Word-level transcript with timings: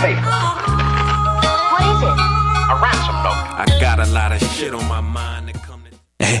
paper. 0.00 0.20
What 1.72 1.82
is 1.92 2.00
it? 2.08 2.16
A 2.72 2.76
ransom 2.80 3.16
note. 3.22 3.40
I 3.62 3.66
got 3.80 4.00
a 4.00 4.06
lot 4.06 4.32
of 4.32 4.40
shit 4.40 4.72
on 4.74 4.86
my 4.88 5.00
mind 5.00 5.48
that 5.48 5.62
come 5.62 5.82
to... 5.84 5.96
Eh? 6.20 6.40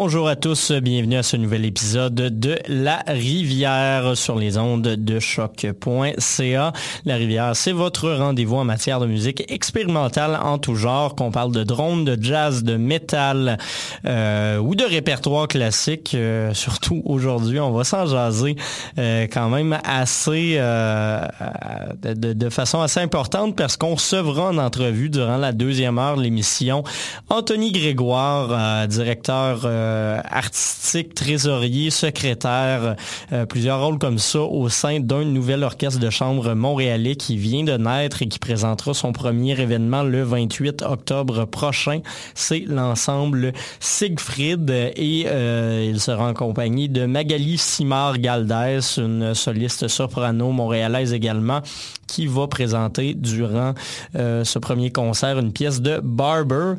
Bonjour 0.00 0.28
à 0.28 0.36
tous, 0.36 0.70
bienvenue 0.70 1.16
à 1.16 1.24
ce 1.24 1.36
nouvel 1.36 1.64
épisode 1.64 2.14
de 2.14 2.56
La 2.68 3.02
Rivière 3.08 4.16
sur 4.16 4.38
les 4.38 4.56
ondes 4.56 4.82
de 4.82 5.18
choc.ca. 5.18 6.72
La 7.04 7.16
Rivière, 7.16 7.56
c'est 7.56 7.72
votre 7.72 8.08
rendez-vous 8.08 8.54
en 8.54 8.64
matière 8.64 9.00
de 9.00 9.06
musique 9.06 9.50
expérimentale 9.52 10.38
en 10.40 10.58
tout 10.58 10.76
genre, 10.76 11.16
qu'on 11.16 11.32
parle 11.32 11.50
de 11.50 11.64
drone, 11.64 12.04
de 12.04 12.16
jazz, 12.22 12.62
de 12.62 12.76
métal 12.76 13.58
euh, 14.06 14.58
ou 14.58 14.76
de 14.76 14.84
répertoire 14.84 15.48
classique. 15.48 16.12
Euh, 16.14 16.54
surtout 16.54 17.02
aujourd'hui, 17.04 17.58
on 17.58 17.72
va 17.72 17.82
s'en 17.82 18.06
jaser 18.06 18.54
euh, 18.98 19.26
quand 19.26 19.48
même 19.48 19.80
assez 19.82 20.58
de, 22.04 22.48
façon 22.50 22.82
assez 22.82 23.00
importante 23.00 23.56
parce 23.56 23.76
qu'on 23.76 23.96
recevra 23.96 24.50
en 24.50 24.58
entrevue 24.58 25.10
durant 25.10 25.38
la 25.38 25.50
deuxième 25.50 25.98
heure 25.98 26.16
de 26.16 26.22
l'émission 26.22 26.84
Anthony 27.30 27.72
Grégoire, 27.72 28.86
directeur 28.86 29.66
artistique, 30.24 31.14
trésorier, 31.14 31.90
secrétaire, 31.90 32.96
euh, 33.32 33.46
plusieurs 33.46 33.82
rôles 33.84 33.98
comme 33.98 34.18
ça 34.18 34.40
au 34.40 34.68
sein 34.68 35.00
d'un 35.00 35.24
nouvel 35.24 35.62
orchestre 35.62 36.00
de 36.00 36.10
chambre 36.10 36.54
montréalais 36.54 37.16
qui 37.16 37.36
vient 37.36 37.64
de 37.64 37.76
naître 37.76 38.22
et 38.22 38.28
qui 38.28 38.38
présentera 38.38 38.94
son 38.94 39.12
premier 39.12 39.60
événement 39.60 40.02
le 40.02 40.22
28 40.22 40.82
octobre 40.82 41.44
prochain. 41.44 42.00
C'est 42.34 42.64
l'ensemble 42.66 43.52
Siegfried 43.80 44.70
et 44.70 45.24
euh, 45.26 45.86
il 45.88 46.00
sera 46.00 46.28
en 46.28 46.34
compagnie 46.34 46.88
de 46.88 47.06
Magali 47.06 47.58
Simard-Galdès, 47.58 48.98
une 48.98 49.34
soliste 49.34 49.88
soprano 49.88 50.52
montréalaise 50.52 51.12
également, 51.12 51.60
qui 52.08 52.26
va 52.26 52.48
présenter 52.48 53.14
durant 53.14 53.74
ce 54.14 54.58
premier 54.58 54.90
concert 54.90 55.38
une 55.38 55.52
pièce 55.52 55.80
de 55.80 56.00
Barber. 56.02 56.74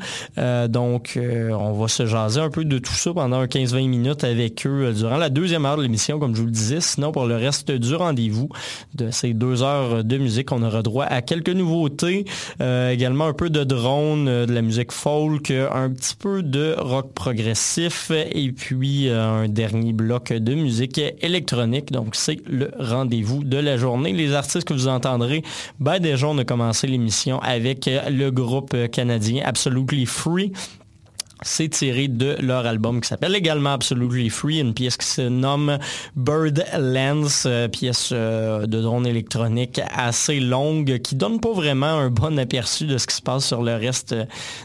donc, 0.70 1.18
on 1.18 1.74
va 1.74 1.88
se 1.88 2.06
jaser 2.06 2.42
un 2.42 2.50
peu 2.50 2.66
de 2.66 2.80
tout 2.80 2.94
ça 2.94 3.14
pendant 3.14 3.44
15-20 3.46 3.88
minutes 3.88 4.24
avec 4.24 4.66
eux 4.66 4.86
euh, 4.86 4.94
durant 4.94 5.18
la 5.18 5.30
deuxième 5.30 5.66
heure 5.66 5.78
de 5.78 5.84
l'émission, 5.84 6.20
comme 6.20 6.36
je 6.36 6.42
vous 6.42 6.48
le 6.48 6.52
disais. 6.52 6.82
Sinon, 6.82 7.12
pour 7.12 7.26
le 7.26 7.36
reste 7.36 7.72
du 7.72 7.96
rendez-vous 7.96 8.50
de 8.96 9.12
ces 9.12 9.34
deux 9.34 9.64
heures 9.64 10.04
de 10.04 10.18
musique, 10.18 10.52
on 10.52 10.64
aura 10.64 10.82
droit 10.82 11.06
à 11.06 11.22
quelques 11.22 11.50
nouveautés, 11.50 12.26
euh, 12.62 12.92
également 12.92 13.26
un 13.26 13.34
peu 13.34 13.50
de 13.50 13.64
drone, 13.64 14.28
euh, 14.28 14.46
de 14.46 14.54
la 14.54 14.62
musique 14.62 14.92
folk, 14.92 15.52
un 15.52 15.90
petit 15.90 16.16
peu 16.16 16.44
de 16.44 16.76
rock 16.78 17.14
progressif 17.14 18.12
et 18.12 18.52
puis 18.52 19.10
un 19.10 19.48
dernier 19.48 19.94
bloc 19.94 20.34
de 20.34 20.54
musique 20.54 21.00
électronique. 21.22 21.92
Donc, 21.92 22.16
c'est 22.16 22.38
le 22.48 22.72
rendez-vous 22.80 23.44
de 23.44 23.58
la 23.58 23.78
journée. 23.78 24.14
Les 24.14 24.34
artistes 24.34 24.68
que 24.68 24.74
vous 24.74 24.88
ben 25.80 26.00
déjà, 26.00 26.28
on 26.28 26.38
a 26.38 26.46
commencé 26.46 26.88
l'émission 26.88 27.40
avec 27.40 27.90
le 27.90 28.30
groupe 28.30 28.76
canadien 28.92 29.44
Absolutely 29.46 30.06
Free 30.06 30.52
c'est 31.42 31.70
tiré 31.70 32.08
de 32.08 32.36
leur 32.42 32.66
album 32.66 33.00
qui 33.02 33.08
s'appelle 33.08 33.36
également 33.36 33.74
Absolutely 33.74 34.30
Free, 34.30 34.60
une 34.60 34.74
pièce 34.74 34.98
qui 34.98 35.06
se 35.06 35.22
nomme 35.22 35.78
Bird 36.16 36.66
Lens, 36.78 37.46
euh, 37.46 37.68
pièce 37.68 38.10
euh, 38.12 38.66
de 38.66 38.82
drone 38.82 39.08
électronique 39.08 39.80
assez 39.96 40.40
longue 40.40 41.00
qui 41.00 41.16
donne 41.16 41.40
pas 41.40 41.54
vraiment 41.54 41.86
un 41.86 42.10
bon 42.10 42.38
aperçu 42.38 42.86
de 42.86 42.98
ce 42.98 43.08
qui 43.08 43.16
se 43.16 43.22
passe 43.22 43.46
sur 43.46 43.64
le 43.64 43.76
reste 43.76 44.14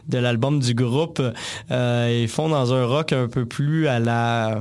de 0.09 0.19
l'album 0.19 0.59
du 0.59 0.75
groupe. 0.75 1.23
Euh, 1.71 2.21
ils 2.23 2.29
font 2.29 2.49
dans 2.49 2.75
un 2.75 2.85
rock 2.87 3.13
un 3.13 3.29
peu 3.29 3.47
plus 3.47 3.87
à 3.87 4.01
la 4.01 4.59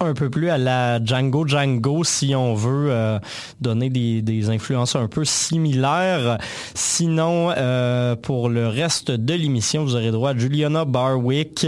un 0.00 0.14
peu 0.14 0.30
plus 0.30 0.48
à 0.50 0.58
la 0.58 1.04
Django 1.04 1.46
Django 1.46 2.04
si 2.04 2.34
on 2.34 2.54
veut 2.54 2.90
euh, 2.90 3.18
donner 3.60 3.90
des, 3.90 4.50
influences 4.50 4.96
un 4.96 5.08
peu 5.08 5.24
similaires. 5.24 6.38
Sinon, 6.74 7.52
euh, 7.56 8.16
pour 8.16 8.48
le 8.48 8.68
reste 8.68 9.10
de 9.10 9.34
l'émission, 9.34 9.84
vous 9.84 9.94
aurez 9.94 10.10
droit 10.10 10.30
à 10.30 10.36
Juliana 10.36 10.84
Barwick, 10.84 11.66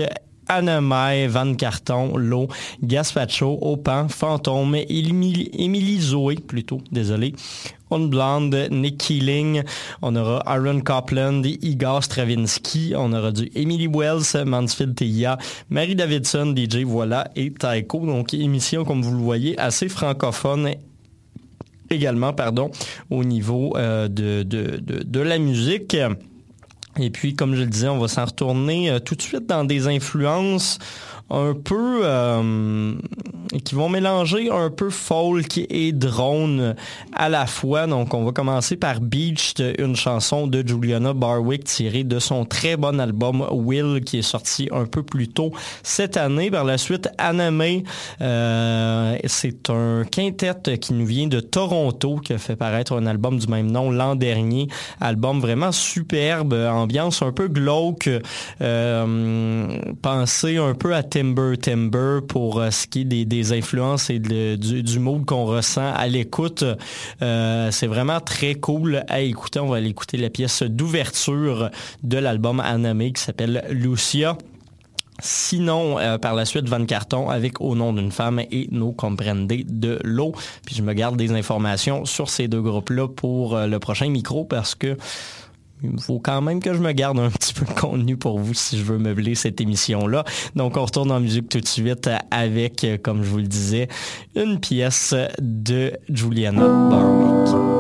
Anna 0.51 0.81
Van 1.29 1.55
Carton, 1.55 2.17
Lo, 2.17 2.49
Gaspacho, 2.83 3.57
Opan, 3.63 4.09
Fantôme, 4.09 4.75
Émilie 4.75 6.01
Zoé, 6.01 6.35
plutôt, 6.35 6.81
désolé, 6.91 7.35
Unblonde, 7.93 8.69
Nick 8.73 8.99
Keeling, 8.99 9.63
on 10.03 10.17
aura 10.17 10.43
Aaron 10.47 10.81
Copland, 10.81 11.45
Igor 11.45 12.03
Stravinsky, 12.03 12.95
on 12.97 13.13
aura 13.13 13.31
du 13.31 13.49
Emily 13.55 13.87
Wells, 13.87 14.45
Mansfield 14.45 14.97
Tia, 14.97 15.39
Mary 15.71 15.95
Davidson, 15.95 16.53
DJ 16.57 16.79
Voilà 16.85 17.31
et 17.37 17.53
Taiko. 17.53 18.01
Donc 18.01 18.35
émission, 18.35 18.85
comme 18.85 19.03
vous 19.03 19.13
le 19.13 19.23
voyez, 19.23 19.57
assez 19.59 19.89
francophone 19.89 20.71
également, 21.91 22.33
pardon, 22.33 22.73
au 23.09 23.23
niveau 23.23 23.77
euh, 23.77 24.09
de 24.09 25.21
la 25.21 25.39
musique. 25.39 25.97
Et 27.01 27.11
puis, 27.11 27.35
comme 27.35 27.55
je 27.55 27.61
le 27.61 27.67
disais, 27.67 27.89
on 27.89 27.99
va 27.99 28.09
s'en 28.09 28.25
retourner 28.25 28.91
euh, 28.91 28.99
tout 28.99 29.15
de 29.15 29.23
suite 29.23 29.47
dans 29.47 29.65
des 29.65 29.89
influences 29.89 30.79
un 31.31 31.55
peu 31.55 32.01
euh, 32.03 32.95
qui 33.65 33.75
vont 33.75 33.89
mélanger 33.89 34.51
un 34.51 34.71
peu 34.71 34.91
folk 34.91 35.59
et 35.59 35.93
drone 35.93 36.75
à 37.15 37.29
la 37.29 37.47
fois. 37.47 37.87
Donc 37.87 38.15
on 38.15 38.25
va 38.25 38.33
commencer 38.33 38.77
par 38.77 39.01
Beach, 39.01 39.55
une 39.79 39.97
chanson 39.97 40.47
de 40.47 40.67
Juliana 40.67 41.13
Barwick 41.13 41.65
tirée 41.65 42.05
de 42.05 42.19
son 42.19 42.45
très 42.45 42.77
bon 42.77 43.01
album 43.01 43.47
Will 43.51 44.03
qui 44.05 44.19
est 44.19 44.23
sorti 44.23 44.69
un 44.73 44.85
peu 44.87 45.03
plus 45.03 45.29
tôt 45.29 45.53
cette 45.83 46.17
année. 46.17 46.51
Par 46.51 46.65
la 46.65 46.79
suite, 46.79 47.09
Anime, 47.19 47.83
euh, 48.21 49.17
c'est 49.27 49.71
un 49.71 50.05
quintet 50.11 50.79
qui 50.81 50.95
nous 50.95 51.07
vient 51.07 51.27
de 51.27 51.41
Toronto 51.41 52.17
qui 52.17 52.33
a 52.33 52.39
fait 52.39 52.57
paraître 52.57 52.93
un 52.93 53.07
album 53.07 53.39
du 53.39 53.47
même 53.47 53.71
nom 53.71 53.91
l'an 53.91 54.17
dernier. 54.17 54.69
Album 55.01 55.41
vraiment 55.41 55.73
superbe, 55.73 56.55
ambiance 56.55 57.23
un 57.23 57.33
peu 57.33 57.49
glauque, 57.49 58.09
euh, 58.61 59.79
pensé 60.03 60.57
un 60.57 60.75
peu 60.75 60.95
à 60.95 61.03
Timber 61.21 61.59
Timber 61.59 62.21
pour 62.27 62.61
euh, 62.61 62.71
ce 62.71 62.87
qui 62.87 63.03
est 63.03 63.25
des, 63.27 63.53
influences 63.53 64.09
et 64.09 64.19
du, 64.19 64.83
du, 64.83 64.99
mood 64.99 65.27
qu'on 65.27 65.45
ressent 65.45 65.93
à 65.93 66.07
l'écoute. 66.07 66.65
Euh, 67.21 67.71
c'est 67.71 67.87
vraiment 67.87 68.21
très 68.21 68.55
cool 68.55 69.05
à 69.07 69.21
écouter. 69.21 69.61
On 69.61 69.69
va 69.69 69.77
aller 69.77 69.91
écouter 69.91 70.17
la 70.17 70.31
pièce 70.31 70.63
d'ouverture 70.63 71.69
de 72.03 72.17
l'album 72.17 72.61
Anime 72.61 73.13
qui 73.13 73.23
s'appelle 73.23 73.65
Lucia. 73.69 74.39
Sinon, 75.23 75.99
euh, 75.99 76.17
par 76.17 76.35
la 76.35 76.47
suite, 76.47 76.67
Van 76.71 76.87
Carton 76.87 77.29
avec 77.29 77.61
Au 77.61 77.75
nom 77.75 77.93
d'une 77.93 78.13
femme 78.13 78.41
et 78.51 78.69
No 78.71 78.93
Comprende 78.93 79.47
de 79.47 79.99
l'eau. 80.03 80.33
Puis 80.65 80.75
je 80.75 80.83
me 80.83 80.95
garde 80.95 81.19
des 81.19 81.33
informations 81.33 82.07
sur 82.07 82.31
ces 82.31 82.49
deux 82.49 82.63
groupes-là 82.63 83.09
pour 83.09 83.59
le 83.59 83.79
prochain 83.79 84.09
micro 84.09 84.45
parce 84.47 84.75
que 84.75 84.97
il 85.83 86.01
faut 86.01 86.19
quand 86.19 86.41
même 86.41 86.61
que 86.61 86.75
je 86.75 86.79
me 86.81 86.93
garde 86.93 87.19
un 87.19 87.31
petit 87.31 87.55
peu 87.55 87.65
de 87.65 87.79
contenu 87.79 88.17
pour 88.17 88.39
vous 88.39 88.55
si 88.55 88.79
je 88.79 88.85
veux 88.85 88.99
meubler 88.99 89.35
cette 89.35 89.61
émission-là. 89.61 90.25
Donc, 90.57 90.77
on 90.77 90.85
retourne 90.85 91.11
en 91.11 91.21
musique 91.21 91.49
tout 91.49 91.61
de 91.61 91.69
suite 91.69 92.09
avec, 92.31 92.87
comme 93.03 93.23
je 93.23 93.31
vous 93.31 93.39
le 93.39 93.47
disais, 93.47 93.89
une 94.35 94.61
pièce 94.61 95.15
de 95.41 95.93
Juliana 96.09 96.67
Barwick. 96.67 97.80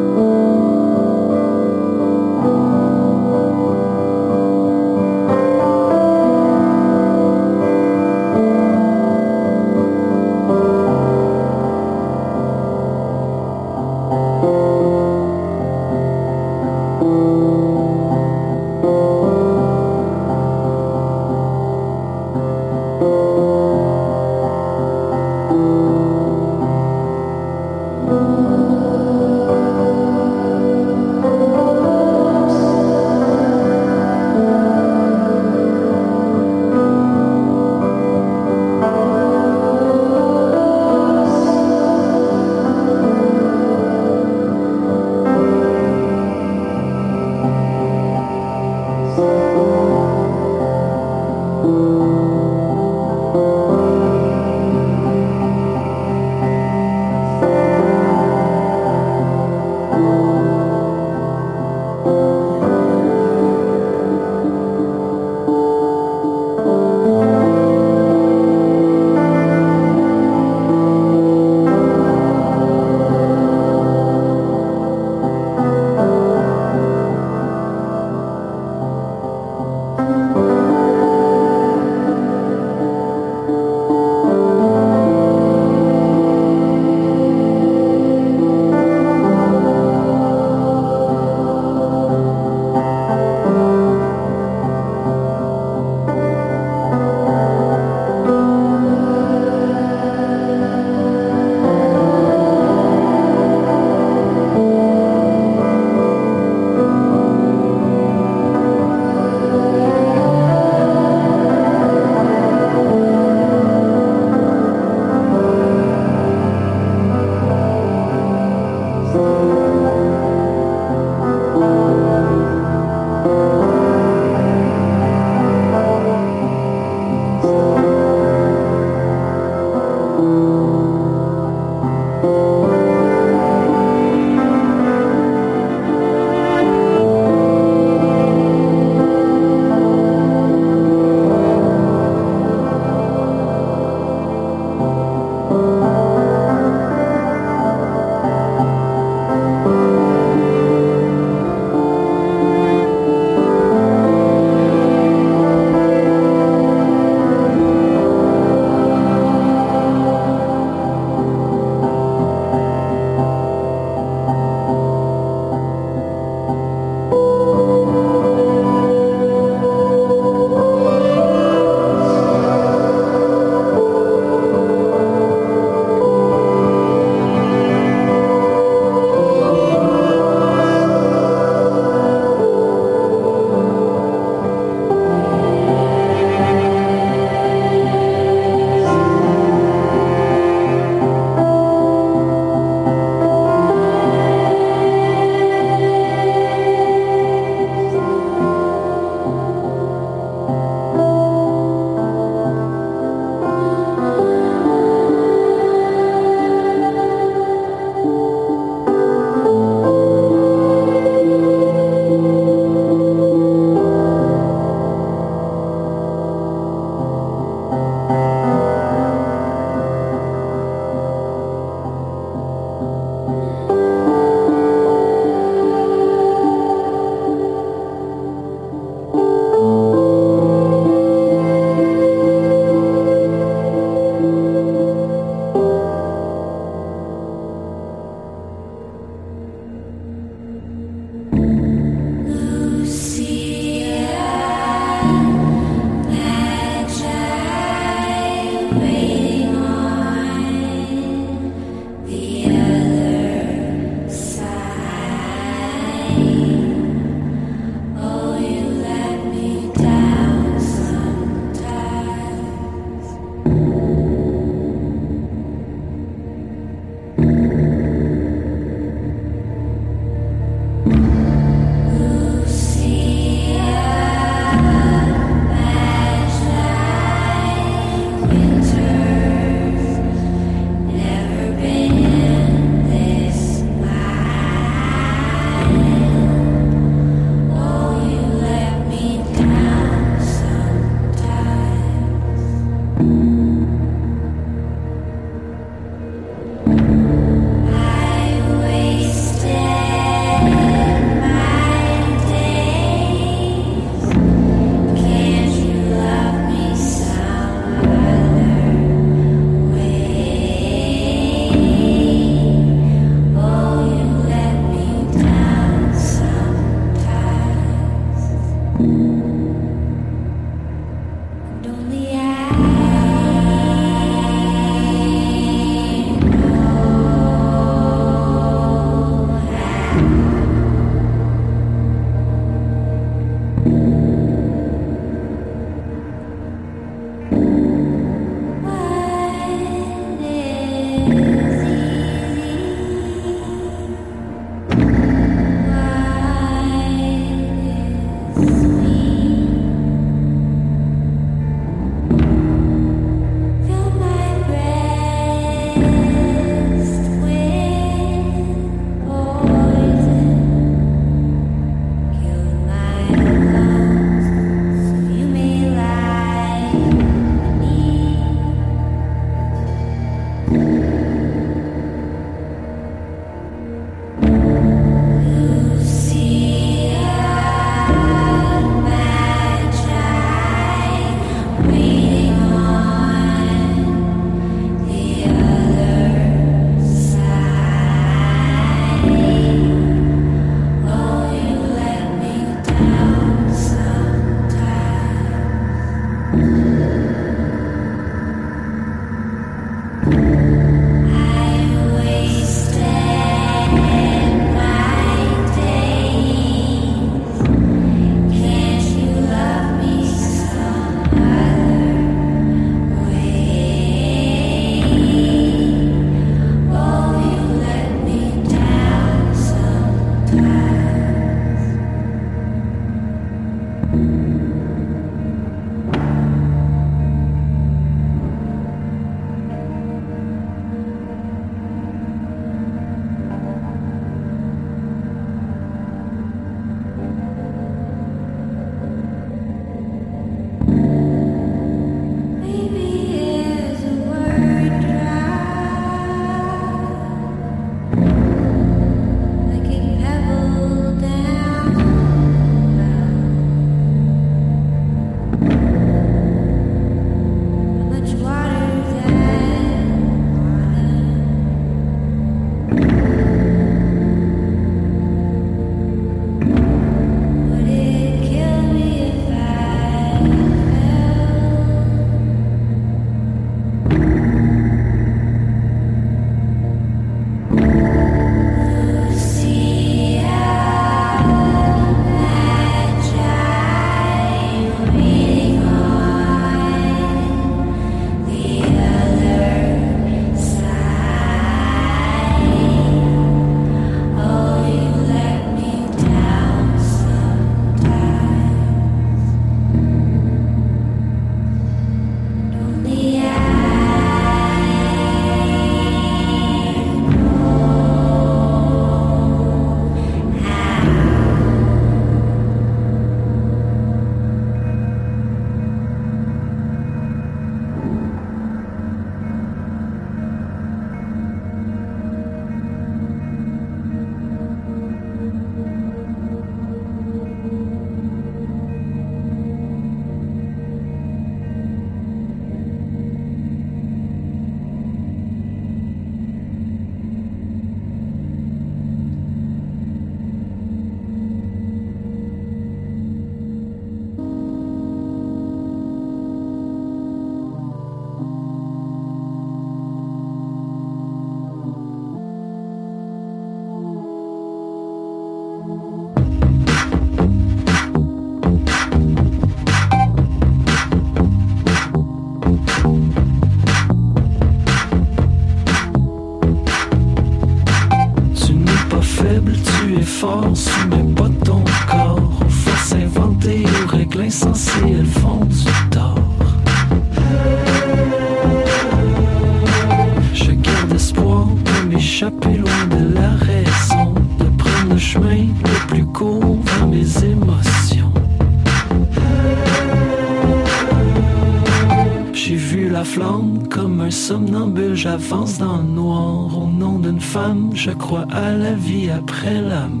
j'avance 595.11 595.57
dans 595.57 595.77
le 595.77 595.83
noir. 595.83 596.57
Au 596.57 596.67
nom 596.67 596.97
d'une 596.97 597.19
femme, 597.19 597.71
je 597.73 597.91
crois 597.91 598.25
à 598.31 598.51
la 598.51 598.71
vie 598.71 599.09
après 599.09 599.59
l'âme. 599.61 600.00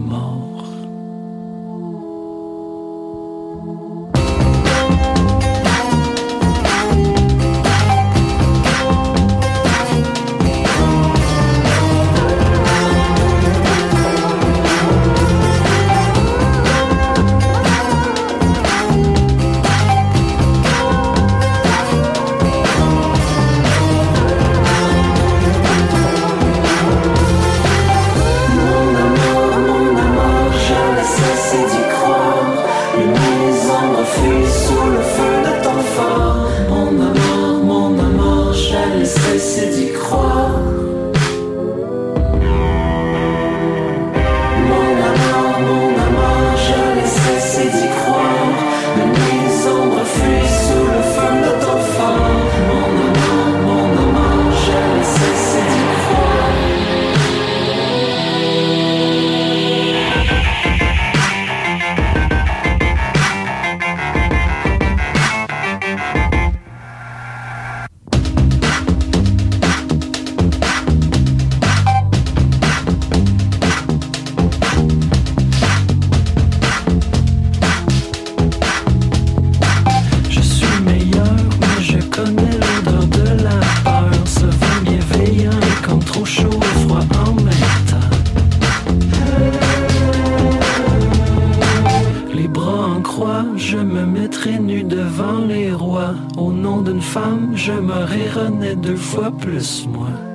Plus 99.41 99.87
moi. 99.87 100.30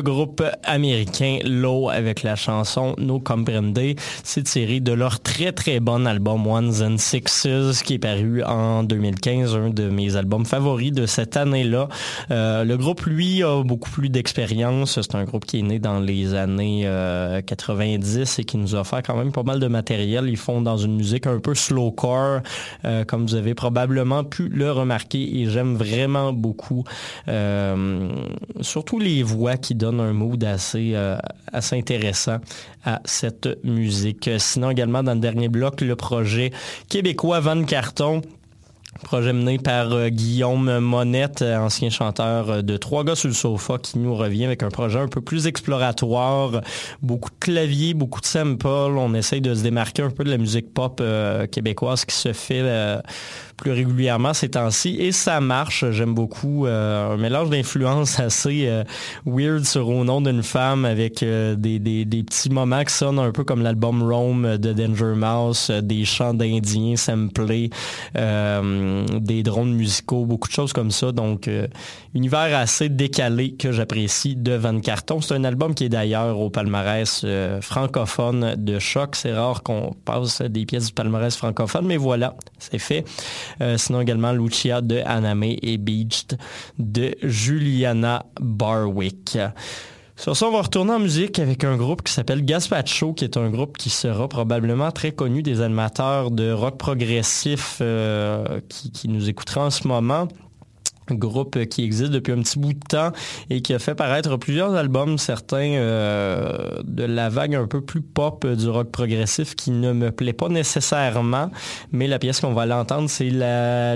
Le 0.00 0.04
groupe 0.04 0.42
américain 0.64 1.40
Low 1.44 1.90
avec 1.90 2.22
la 2.22 2.34
chanson 2.34 2.94
No 2.96 3.20
Comprende. 3.20 3.78
C'est 4.24 4.44
tiré 4.44 4.80
de 4.80 4.92
leur 4.92 5.20
très 5.20 5.52
très 5.52 5.78
bon 5.78 6.06
album 6.06 6.46
Ones 6.46 6.82
and 6.82 6.96
Sixes 6.96 7.82
qui 7.84 7.94
est 7.94 7.98
paru 7.98 8.42
en 8.42 8.82
2015, 8.82 9.56
un 9.56 9.68
de 9.68 9.90
mes 9.90 10.16
albums 10.16 10.46
favoris 10.46 10.92
de 10.92 11.04
cette 11.04 11.36
année-là. 11.36 11.88
Euh, 12.30 12.64
le 12.64 12.78
groupe, 12.78 13.02
lui, 13.02 13.42
a 13.42 13.62
beaucoup 13.62 13.90
plus 13.90 14.08
d'expérience. 14.08 14.98
C'est 15.02 15.14
un 15.14 15.24
groupe 15.24 15.44
qui 15.44 15.58
est 15.58 15.62
né 15.62 15.78
dans 15.78 16.00
les 16.00 16.32
années 16.32 16.84
euh, 16.86 17.42
90 17.42 18.38
et 18.38 18.44
qui 18.44 18.56
nous 18.56 18.74
a 18.74 18.80
offert 18.80 19.02
quand 19.02 19.16
même 19.16 19.32
pas 19.32 19.42
mal 19.42 19.60
de 19.60 19.66
matériel. 19.66 20.30
Ils 20.30 20.38
font 20.38 20.62
dans 20.62 20.78
une 20.78 20.96
musique 20.96 21.26
un 21.26 21.40
peu 21.40 21.54
slowcore, 21.54 22.40
euh, 22.86 23.04
comme 23.04 23.26
vous 23.26 23.34
avez 23.34 23.52
probablement 23.52 24.24
pu 24.24 24.48
le 24.48 24.72
remarquer, 24.72 25.40
et 25.40 25.50
j'aime 25.50 25.76
vraiment 25.76 26.32
beaucoup. 26.32 26.84
Surtout 28.62 28.98
les 28.98 29.22
voix 29.22 29.56
qui 29.56 29.74
donnent 29.74 30.00
un 30.00 30.12
mood 30.12 30.42
assez, 30.44 30.92
euh, 30.94 31.16
assez 31.52 31.76
intéressant 31.76 32.38
à 32.84 33.00
cette 33.04 33.48
musique. 33.64 34.30
Sinon 34.38 34.70
également 34.70 35.02
dans 35.02 35.14
le 35.14 35.20
dernier 35.20 35.48
bloc, 35.48 35.80
le 35.80 35.96
projet 35.96 36.52
québécois 36.88 37.40
Van 37.40 37.62
Carton. 37.64 38.22
Projet 39.10 39.32
mené 39.32 39.58
par 39.58 39.90
euh, 39.90 40.08
Guillaume 40.08 40.78
Monette, 40.78 41.42
euh, 41.42 41.58
ancien 41.58 41.90
chanteur 41.90 42.48
euh, 42.48 42.62
de 42.62 42.76
Trois 42.76 43.02
gars 43.02 43.16
sur 43.16 43.26
le 43.26 43.34
sofa, 43.34 43.76
qui 43.78 43.98
nous 43.98 44.14
revient 44.14 44.44
avec 44.44 44.62
un 44.62 44.68
projet 44.68 45.00
un 45.00 45.08
peu 45.08 45.20
plus 45.20 45.48
exploratoire, 45.48 46.60
beaucoup 47.02 47.30
de 47.30 47.34
claviers, 47.40 47.92
beaucoup 47.92 48.20
de 48.20 48.26
samples. 48.26 48.68
On 48.68 49.12
essaye 49.14 49.40
de 49.40 49.52
se 49.52 49.64
démarquer 49.64 50.02
un 50.02 50.10
peu 50.10 50.22
de 50.22 50.30
la 50.30 50.38
musique 50.38 50.72
pop 50.72 51.02
québécoise 51.50 52.04
qui 52.04 52.14
se 52.14 52.32
fait 52.32 52.62
plus 53.56 53.72
régulièrement 53.72 54.32
ces 54.32 54.50
temps-ci 54.50 54.96
et 55.00 55.10
ça 55.10 55.40
marche. 55.40 55.84
J'aime 55.90 56.14
beaucoup 56.14 56.66
un 56.68 57.16
mélange 57.16 57.50
d'influences 57.50 58.20
assez 58.20 58.70
weird 59.26 59.64
sur 59.64 59.88
Au 59.88 60.04
nom 60.04 60.20
d'une 60.20 60.42
femme 60.44 60.84
avec 60.84 61.24
des, 61.24 61.78
des- 61.80 62.04
petits 62.22 62.50
moments 62.50 62.84
qui 62.84 62.94
sonnent 62.94 63.18
un 63.18 63.32
peu 63.32 63.42
comme 63.42 63.62
l'album 63.62 64.02
Rome 64.02 64.56
de 64.56 64.72
Danger 64.72 65.14
Mouse, 65.16 65.70
des 65.82 66.04
chants 66.04 66.34
d'indiens 66.34 66.96
samplés, 66.96 67.70
des 69.06 69.42
drones 69.42 69.72
musicaux, 69.72 70.24
beaucoup 70.24 70.48
de 70.48 70.52
choses 70.52 70.72
comme 70.72 70.90
ça. 70.90 71.12
Donc, 71.12 71.48
euh, 71.48 71.66
univers 72.14 72.56
assez 72.56 72.88
décalé 72.88 73.52
que 73.52 73.72
j'apprécie 73.72 74.36
de 74.36 74.52
Van 74.52 74.78
Carton. 74.80 75.20
C'est 75.20 75.34
un 75.34 75.44
album 75.44 75.74
qui 75.74 75.84
est 75.84 75.88
d'ailleurs 75.88 76.38
au 76.38 76.50
palmarès 76.50 77.22
euh, 77.24 77.60
francophone 77.60 78.54
de 78.56 78.78
choc. 78.78 79.16
C'est 79.16 79.32
rare 79.32 79.62
qu'on 79.62 79.94
passe 80.04 80.42
des 80.42 80.66
pièces 80.66 80.86
du 80.86 80.92
palmarès 80.92 81.34
francophone, 81.36 81.86
mais 81.86 81.96
voilà, 81.96 82.34
c'est 82.58 82.78
fait. 82.78 83.04
Euh, 83.60 83.76
sinon 83.76 84.00
également 84.00 84.32
Lucia 84.32 84.80
de 84.80 85.00
Aname 85.04 85.44
et 85.44 85.78
Beached 85.78 86.38
de 86.78 87.14
Juliana 87.22 88.24
Barwick. 88.40 89.38
Sur 90.20 90.36
ça, 90.36 90.48
on 90.48 90.52
va 90.52 90.60
retourner 90.60 90.92
en 90.92 90.98
musique 90.98 91.38
avec 91.38 91.64
un 91.64 91.78
groupe 91.78 92.02
qui 92.02 92.12
s'appelle 92.12 92.44
Gaspacho, 92.44 93.14
qui 93.14 93.24
est 93.24 93.38
un 93.38 93.48
groupe 93.48 93.78
qui 93.78 93.88
sera 93.88 94.28
probablement 94.28 94.92
très 94.92 95.12
connu 95.12 95.42
des 95.42 95.62
animateurs 95.62 96.30
de 96.30 96.52
rock 96.52 96.76
progressif 96.76 97.78
euh, 97.80 98.60
qui, 98.68 98.92
qui 98.92 99.08
nous 99.08 99.30
écoutera 99.30 99.64
en 99.64 99.70
ce 99.70 99.88
moment 99.88 100.28
groupe 101.14 101.64
qui 101.66 101.84
existe 101.84 102.10
depuis 102.10 102.32
un 102.32 102.42
petit 102.42 102.58
bout 102.58 102.72
de 102.72 102.78
temps 102.88 103.12
et 103.48 103.62
qui 103.62 103.74
a 103.74 103.78
fait 103.78 103.94
paraître 103.94 104.36
plusieurs 104.36 104.74
albums, 104.74 105.18
certains 105.18 105.72
euh, 105.74 106.80
de 106.84 107.04
la 107.04 107.28
vague 107.28 107.54
un 107.54 107.66
peu 107.66 107.80
plus 107.80 108.00
pop 108.00 108.46
du 108.46 108.68
rock 108.68 108.90
progressif 108.90 109.54
qui 109.54 109.70
ne 109.70 109.92
me 109.92 110.10
plaît 110.10 110.32
pas 110.32 110.48
nécessairement, 110.48 111.50
mais 111.92 112.06
la 112.06 112.18
pièce 112.18 112.40
qu'on 112.40 112.52
va 112.52 112.66
l'entendre, 112.66 113.08
c'est 113.08 113.30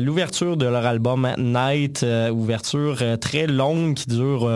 l'ouverture 0.00 0.56
de 0.56 0.66
leur 0.66 0.84
album 0.86 1.28
Night, 1.38 2.02
euh, 2.02 2.30
ouverture 2.30 2.98
euh, 3.02 3.16
très 3.16 3.46
longue 3.46 3.94
qui 3.94 4.08
dure 4.08 4.50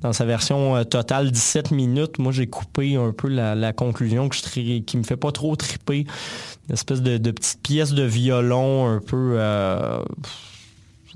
dans 0.00 0.12
sa 0.12 0.24
version 0.24 0.84
totale 0.84 1.30
17 1.30 1.70
minutes. 1.70 2.18
Moi, 2.18 2.32
j'ai 2.32 2.46
coupé 2.46 2.96
un 2.96 3.12
peu 3.12 3.28
la, 3.28 3.72
conclusion 3.72 4.28
que 4.28 4.36
je 4.36 4.80
qui 4.80 4.96
me 4.96 5.02
fait 5.02 5.16
pas 5.16 5.32
trop 5.32 5.56
triper, 5.56 6.06
une 6.68 6.74
espèce 6.74 7.02
de 7.02 7.30
petite 7.30 7.60
pièce 7.62 7.92
de 7.92 8.04
violon 8.04 8.88
un 8.88 9.00
peu... 9.00 9.38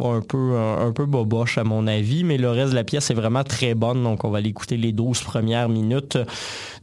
euh, 0.01 0.19
un 0.19 0.21
peu, 0.21 0.57
un, 0.57 0.89
un 0.89 1.61
à 1.61 1.65
mon 1.65 1.87
avis, 1.87 2.25
mais 2.25 2.39
le 2.39 2.51
reste 2.51 2.71
de 2.71 2.77
la 2.77 2.85
pièce 2.85 3.11
est 3.11 3.15
vraiment 3.15 3.45
très 3.45 3.75
bonne, 3.75 4.03
donc 4.03 4.25
on 4.25 4.31
va 4.31 4.39
aller 4.39 4.51
écouter 4.51 4.77
les 4.77 4.93
12 4.93 5.23
premières 5.23 5.69
minutes 5.69 6.19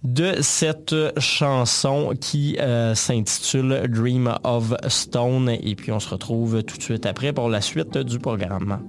de 0.03 0.33
cette 0.41 0.95
chanson 1.19 2.13
qui 2.19 2.57
euh, 2.59 2.93
s'intitule 2.95 3.83
Dream 3.89 4.33
of 4.43 4.73
Stone, 4.87 5.49
et 5.49 5.75
puis 5.75 5.91
on 5.91 5.99
se 5.99 6.09
retrouve 6.09 6.63
tout 6.63 6.77
de 6.77 6.83
suite 6.83 7.05
après 7.05 7.33
pour 7.33 7.49
la 7.49 7.61
suite 7.61 7.97
du 7.97 8.19
programme. 8.19 8.79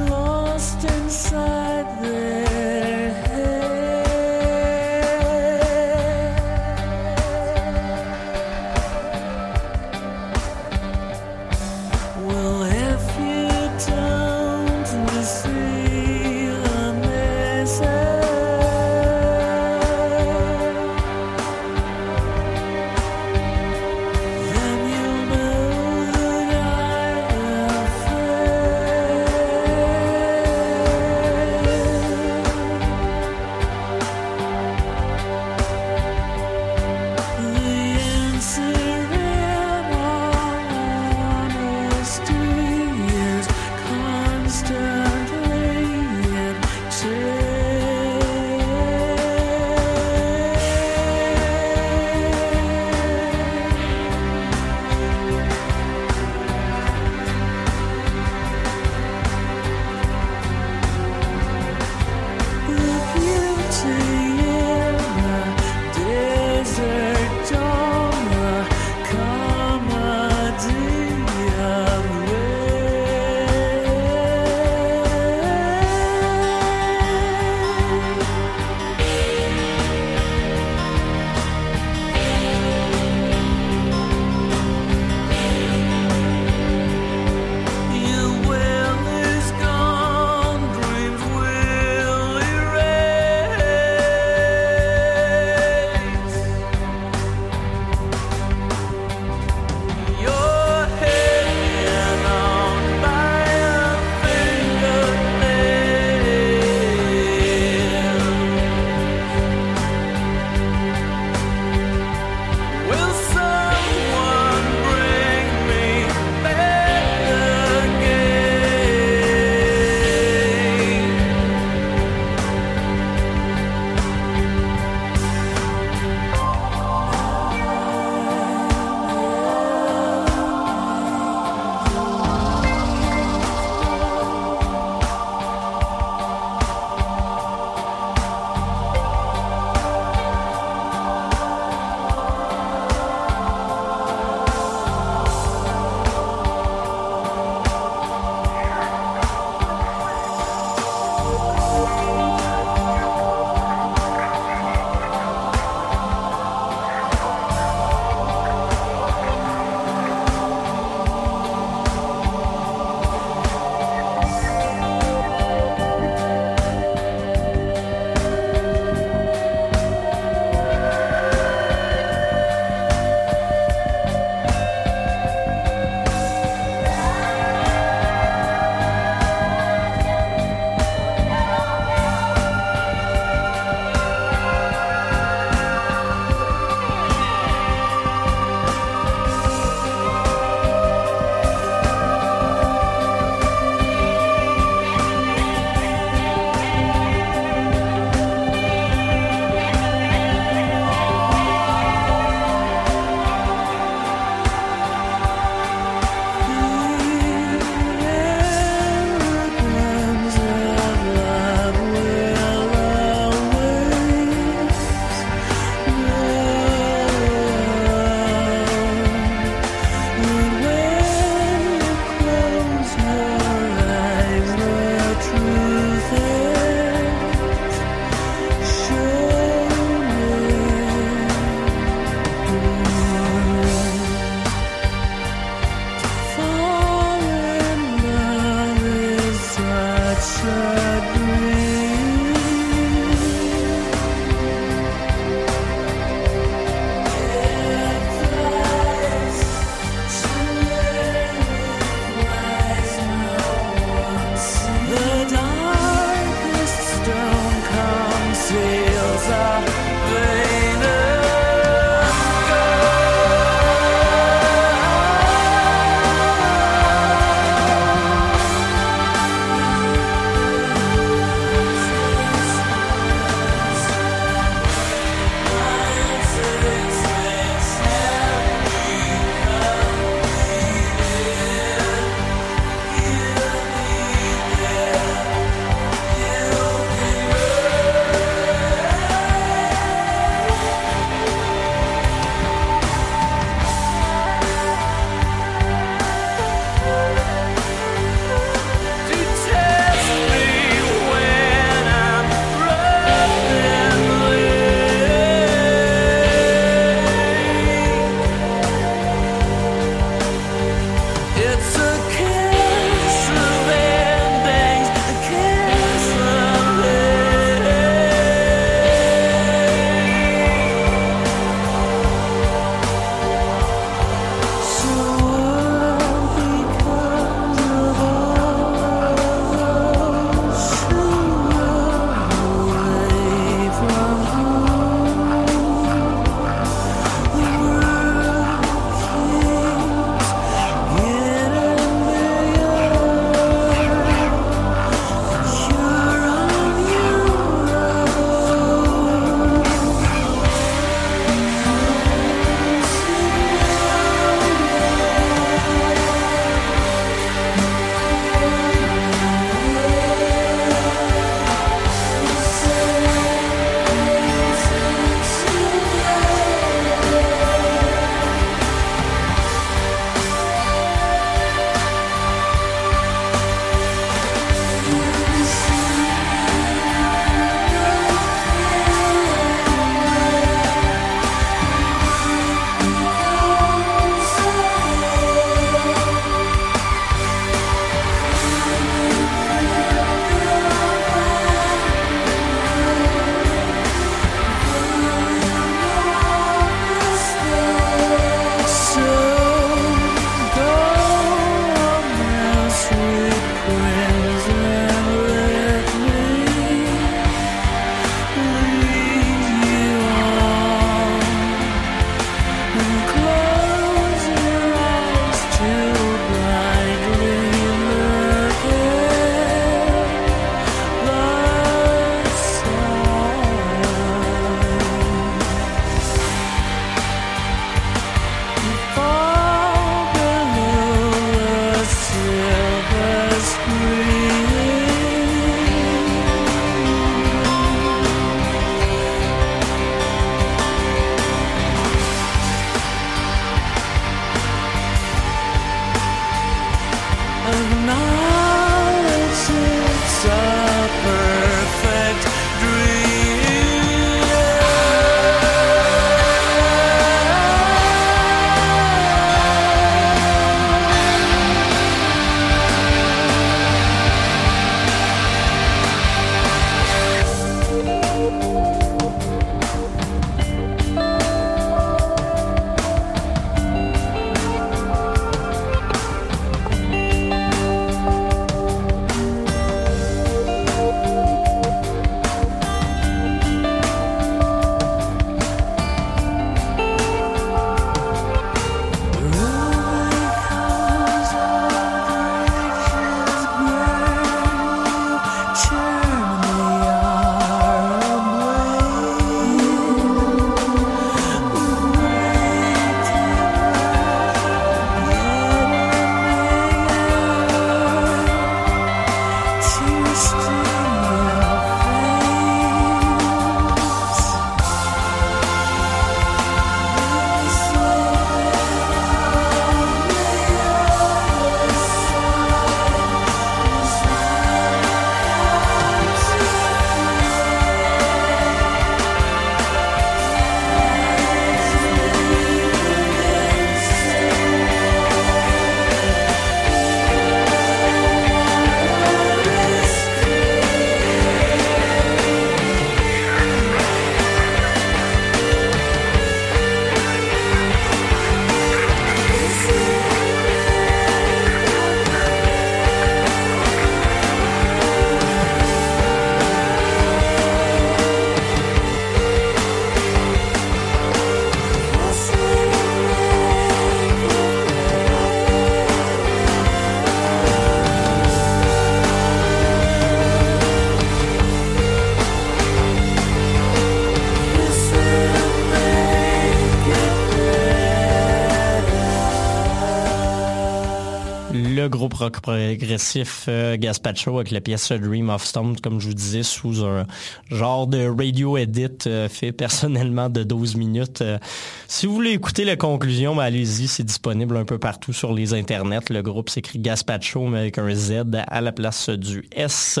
Rock 582.18 582.40
progressif 582.40 583.44
euh, 583.48 583.76
Gaspacho 583.76 584.36
avec 584.36 584.50
la 584.50 584.60
pièce 584.60 584.90
Dream 584.90 585.30
of 585.30 585.44
Stone, 585.44 585.80
comme 585.80 586.00
je 586.00 586.08
vous 586.08 586.14
disais, 586.14 586.42
sous 586.42 586.84
un 586.84 587.06
genre 587.50 587.86
de 587.86 588.08
radio 588.08 588.56
edit 588.56 589.06
euh, 589.06 589.28
fait 589.28 589.52
personnellement 589.52 590.28
de 590.28 590.42
12 590.42 590.76
minutes. 590.76 591.22
Euh, 591.22 591.38
si 591.86 592.06
vous 592.06 592.14
voulez 592.14 592.32
écouter 592.32 592.64
la 592.64 592.76
conclusion, 592.76 593.36
ben, 593.36 593.44
allez-y, 593.44 593.86
c'est 593.88 594.02
disponible 594.02 594.56
un 594.56 594.64
peu 594.64 594.78
partout 594.78 595.12
sur 595.12 595.32
les 595.32 595.54
internets. 595.54 596.10
Le 596.10 596.22
groupe 596.22 596.50
s'écrit 596.50 596.80
Gaspacho, 596.80 597.46
mais 597.46 597.58
avec 597.60 597.78
un 597.78 597.94
Z 597.94 598.24
à 598.34 598.60
la 598.60 598.72
place 598.72 599.08
du 599.10 599.48
S. 599.52 600.00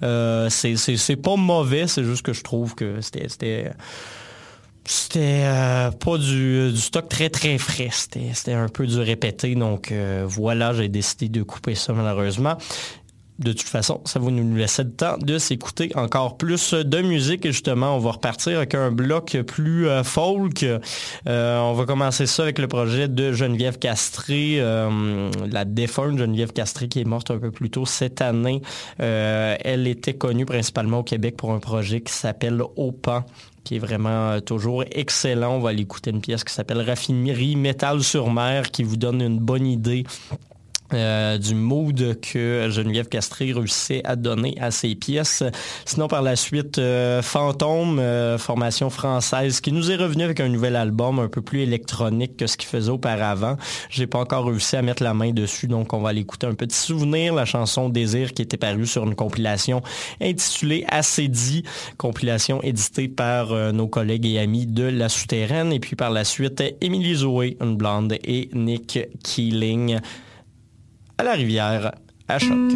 C'est 0.00 1.16
pas 1.16 1.36
mauvais, 1.36 1.86
c'est 1.86 2.04
juste 2.04 2.22
que 2.22 2.32
je 2.32 2.42
trouve 2.42 2.74
que 2.74 3.00
c'était... 3.00 3.72
c'était 5.14 5.44
euh, 5.44 5.92
pas 5.92 6.18
du, 6.18 6.72
du 6.72 6.76
stock 6.76 7.08
très 7.08 7.30
très 7.30 7.56
frais. 7.56 7.88
C'était 7.92 8.30
c'était 8.34 8.52
un 8.52 8.68
peu 8.68 8.84
du 8.84 8.98
répété. 8.98 9.54
Donc 9.54 9.92
euh, 9.92 10.24
voilà, 10.26 10.72
j'ai 10.72 10.88
décidé 10.88 11.28
de 11.28 11.44
couper 11.44 11.76
ça 11.76 11.92
malheureusement. 11.92 12.56
De 13.40 13.52
toute 13.52 13.68
façon, 13.68 14.00
ça 14.04 14.20
va 14.20 14.30
nous 14.30 14.54
laisser 14.54 14.84
le 14.84 14.92
temps 14.92 15.18
de 15.18 15.38
s'écouter 15.38 15.90
encore 15.96 16.36
plus 16.36 16.72
de 16.72 17.02
musique. 17.02 17.44
Et 17.44 17.50
justement, 17.50 17.96
on 17.96 17.98
va 17.98 18.12
repartir 18.12 18.58
avec 18.58 18.76
un 18.76 18.92
bloc 18.92 19.36
plus 19.44 19.88
euh, 19.88 20.04
folk. 20.04 20.62
Euh, 20.62 21.58
on 21.58 21.72
va 21.72 21.84
commencer 21.84 22.26
ça 22.26 22.44
avec 22.44 22.60
le 22.60 22.68
projet 22.68 23.08
de 23.08 23.32
Geneviève 23.32 23.80
Castré, 23.80 24.58
euh, 24.60 25.30
la 25.50 25.64
défunte 25.64 26.16
Geneviève 26.18 26.52
Castré 26.52 26.86
qui 26.86 27.00
est 27.00 27.04
morte 27.04 27.32
un 27.32 27.38
peu 27.38 27.50
plus 27.50 27.70
tôt 27.70 27.86
cette 27.86 28.20
année. 28.20 28.62
Elle 28.98 29.88
était 29.88 30.14
connue 30.14 30.46
principalement 30.46 31.00
au 31.00 31.02
Québec 31.02 31.36
pour 31.36 31.52
un 31.52 31.58
projet 31.58 32.02
qui 32.02 32.12
s'appelle 32.12 32.62
Au 32.76 32.94
qui 33.64 33.76
est 33.76 33.78
vraiment 33.78 34.40
toujours 34.40 34.84
excellent. 34.92 35.56
On 35.56 35.60
va 35.60 35.70
aller 35.70 35.82
écouter 35.82 36.10
une 36.10 36.20
pièce 36.20 36.44
qui 36.44 36.52
s'appelle 36.52 36.80
Raffinerie 36.80 37.56
Métal 37.56 38.02
sur 38.02 38.30
mer 38.30 38.70
qui 38.70 38.84
vous 38.84 38.96
donne 38.96 39.20
une 39.20 39.38
bonne 39.38 39.66
idée 39.66 40.04
euh, 40.92 41.38
du 41.38 41.54
mood 41.54 42.20
que 42.20 42.68
Geneviève 42.70 43.08
Castré 43.08 43.52
réussissait 43.52 44.02
à 44.04 44.16
donner 44.16 44.54
à 44.60 44.70
ses 44.70 44.94
pièces. 44.94 45.42
Sinon, 45.86 46.08
par 46.08 46.20
la 46.20 46.36
suite, 46.36 46.78
euh, 46.78 47.22
Fantôme, 47.22 47.98
euh, 47.98 48.36
formation 48.36 48.90
française, 48.90 49.60
qui 49.60 49.72
nous 49.72 49.90
est 49.90 49.96
revenu 49.96 50.24
avec 50.24 50.40
un 50.40 50.48
nouvel 50.48 50.76
album 50.76 51.18
un 51.20 51.28
peu 51.28 51.40
plus 51.40 51.60
électronique 51.60 52.36
que 52.36 52.46
ce 52.46 52.58
qu'il 52.58 52.68
faisait 52.68 52.90
auparavant. 52.90 53.56
J'ai 53.88 54.06
pas 54.06 54.18
encore 54.18 54.44
réussi 54.44 54.76
à 54.76 54.82
mettre 54.82 55.02
la 55.02 55.14
main 55.14 55.30
dessus, 55.30 55.68
donc 55.68 55.94
on 55.94 56.00
va 56.00 56.10
aller 56.10 56.20
écouter 56.20 56.46
un 56.46 56.54
petit 56.54 56.76
souvenir, 56.76 57.34
la 57.34 57.46
chanson 57.46 57.88
Désir 57.88 58.34
qui 58.34 58.42
était 58.42 58.58
parue 58.58 58.86
sur 58.86 59.04
une 59.04 59.14
compilation 59.14 59.82
intitulée 60.20 60.84
Assez 60.88 61.28
dit, 61.28 61.64
compilation 61.96 62.62
éditée 62.62 63.08
par 63.08 63.72
nos 63.72 63.88
collègues 63.88 64.26
et 64.26 64.38
amis 64.38 64.66
de 64.66 64.84
La 64.84 65.08
Souterraine. 65.08 65.72
Et 65.72 65.80
puis 65.80 65.96
par 65.96 66.10
la 66.10 66.24
suite, 66.24 66.62
Émilie 66.80 67.16
Zoé, 67.16 67.56
une 67.60 67.76
blonde, 67.76 68.16
et 68.22 68.50
Nick 68.52 68.98
Keeling 69.22 69.98
à 71.18 71.22
la 71.22 71.32
rivière 71.32 71.92
à 72.28 72.38
choc. 72.38 72.72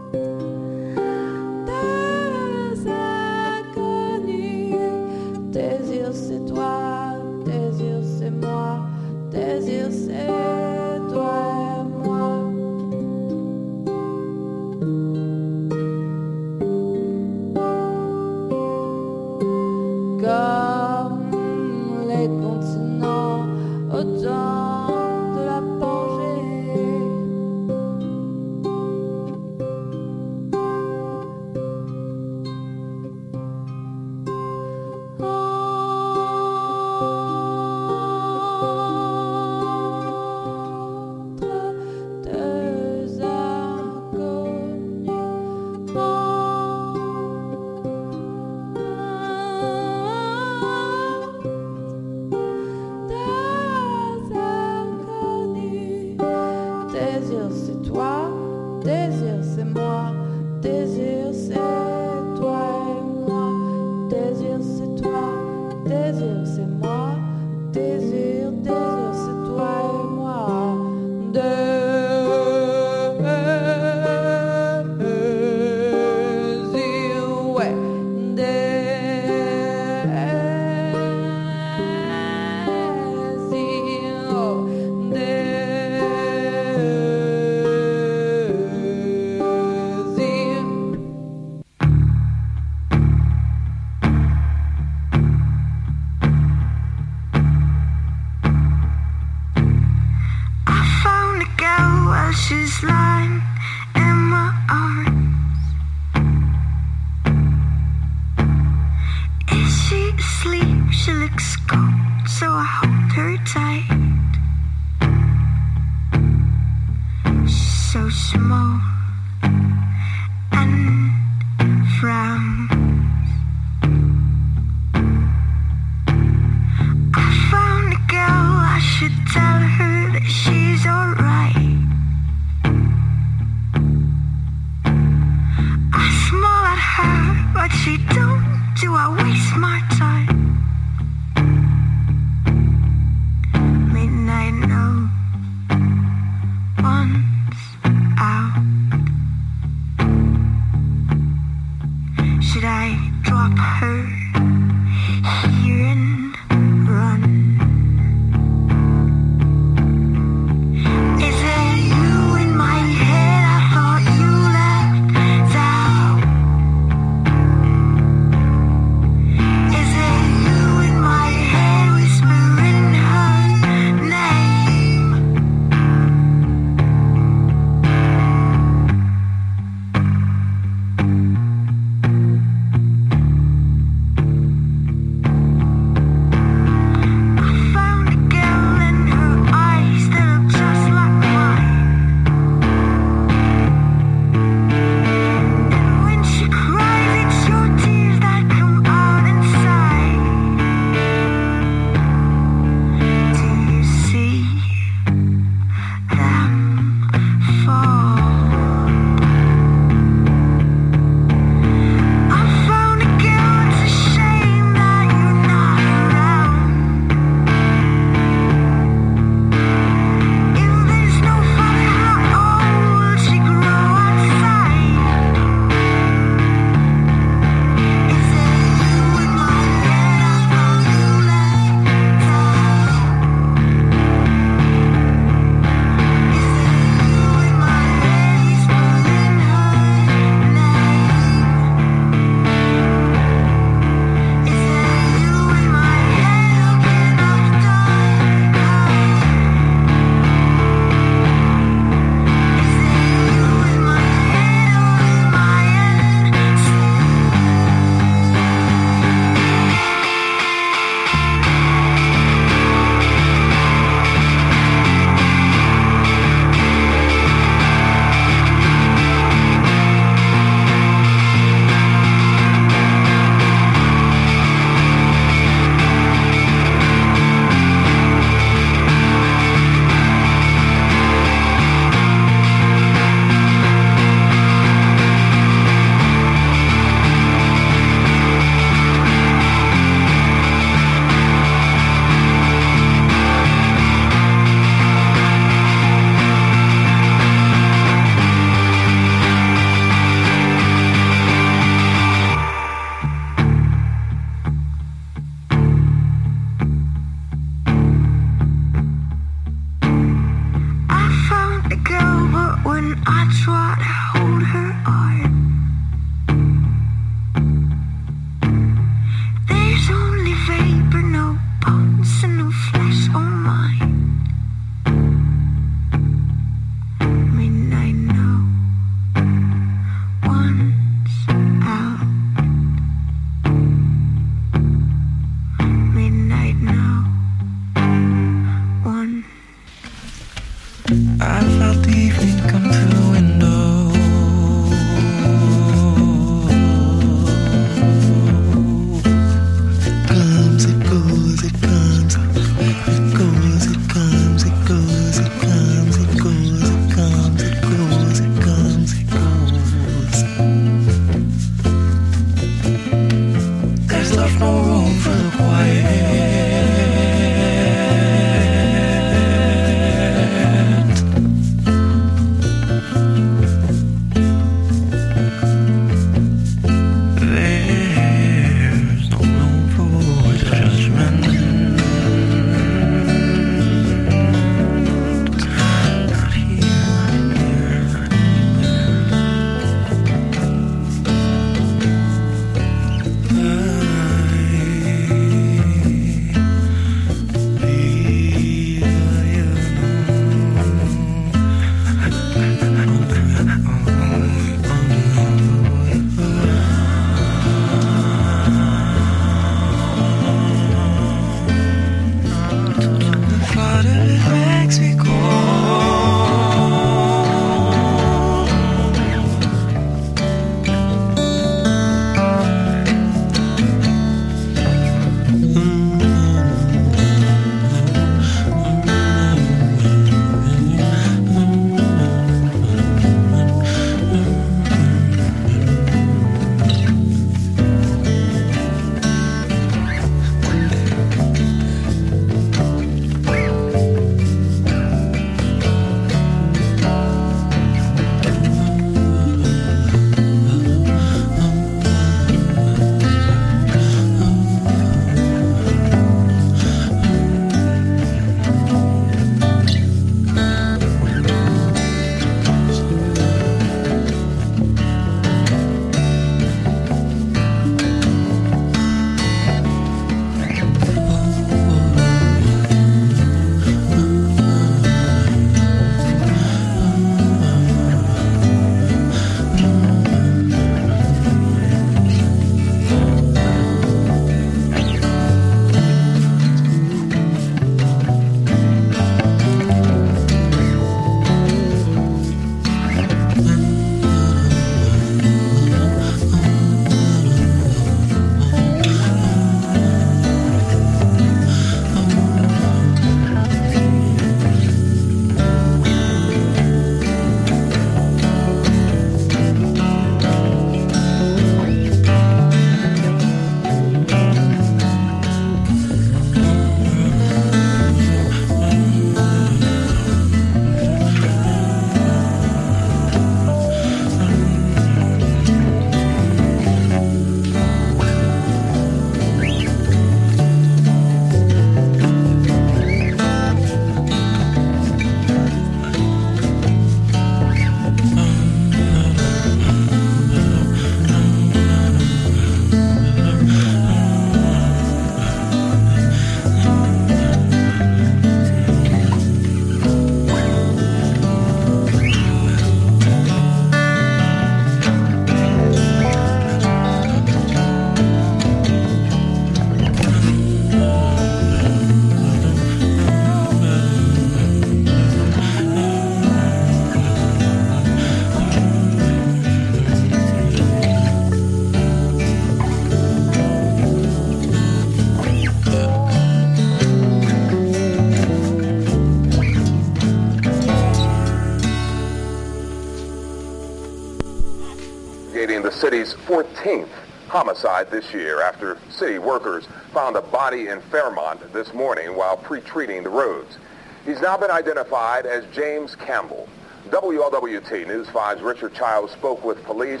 18th 586.64 586.88
homicide 587.28 587.90
this 587.90 588.12
year 588.14 588.40
after 588.40 588.78
city 588.88 589.18
workers 589.18 589.66
found 589.92 590.16
a 590.16 590.22
body 590.22 590.68
in 590.68 590.80
Fairmont 590.80 591.52
this 591.52 591.74
morning 591.74 592.16
while 592.16 592.38
pre-treating 592.38 593.02
the 593.02 593.08
roads. 593.10 593.58
He's 594.06 594.20
now 594.22 594.38
been 594.38 594.50
identified 594.50 595.26
as 595.26 595.44
James 595.52 595.94
Campbell. 595.94 596.48
WLWT 596.88 597.86
News 597.86 598.06
5's 598.08 598.40
Richard 598.40 598.74
Childs 598.74 599.12
spoke 599.12 599.44
with 599.44 599.62
police. 599.64 600.00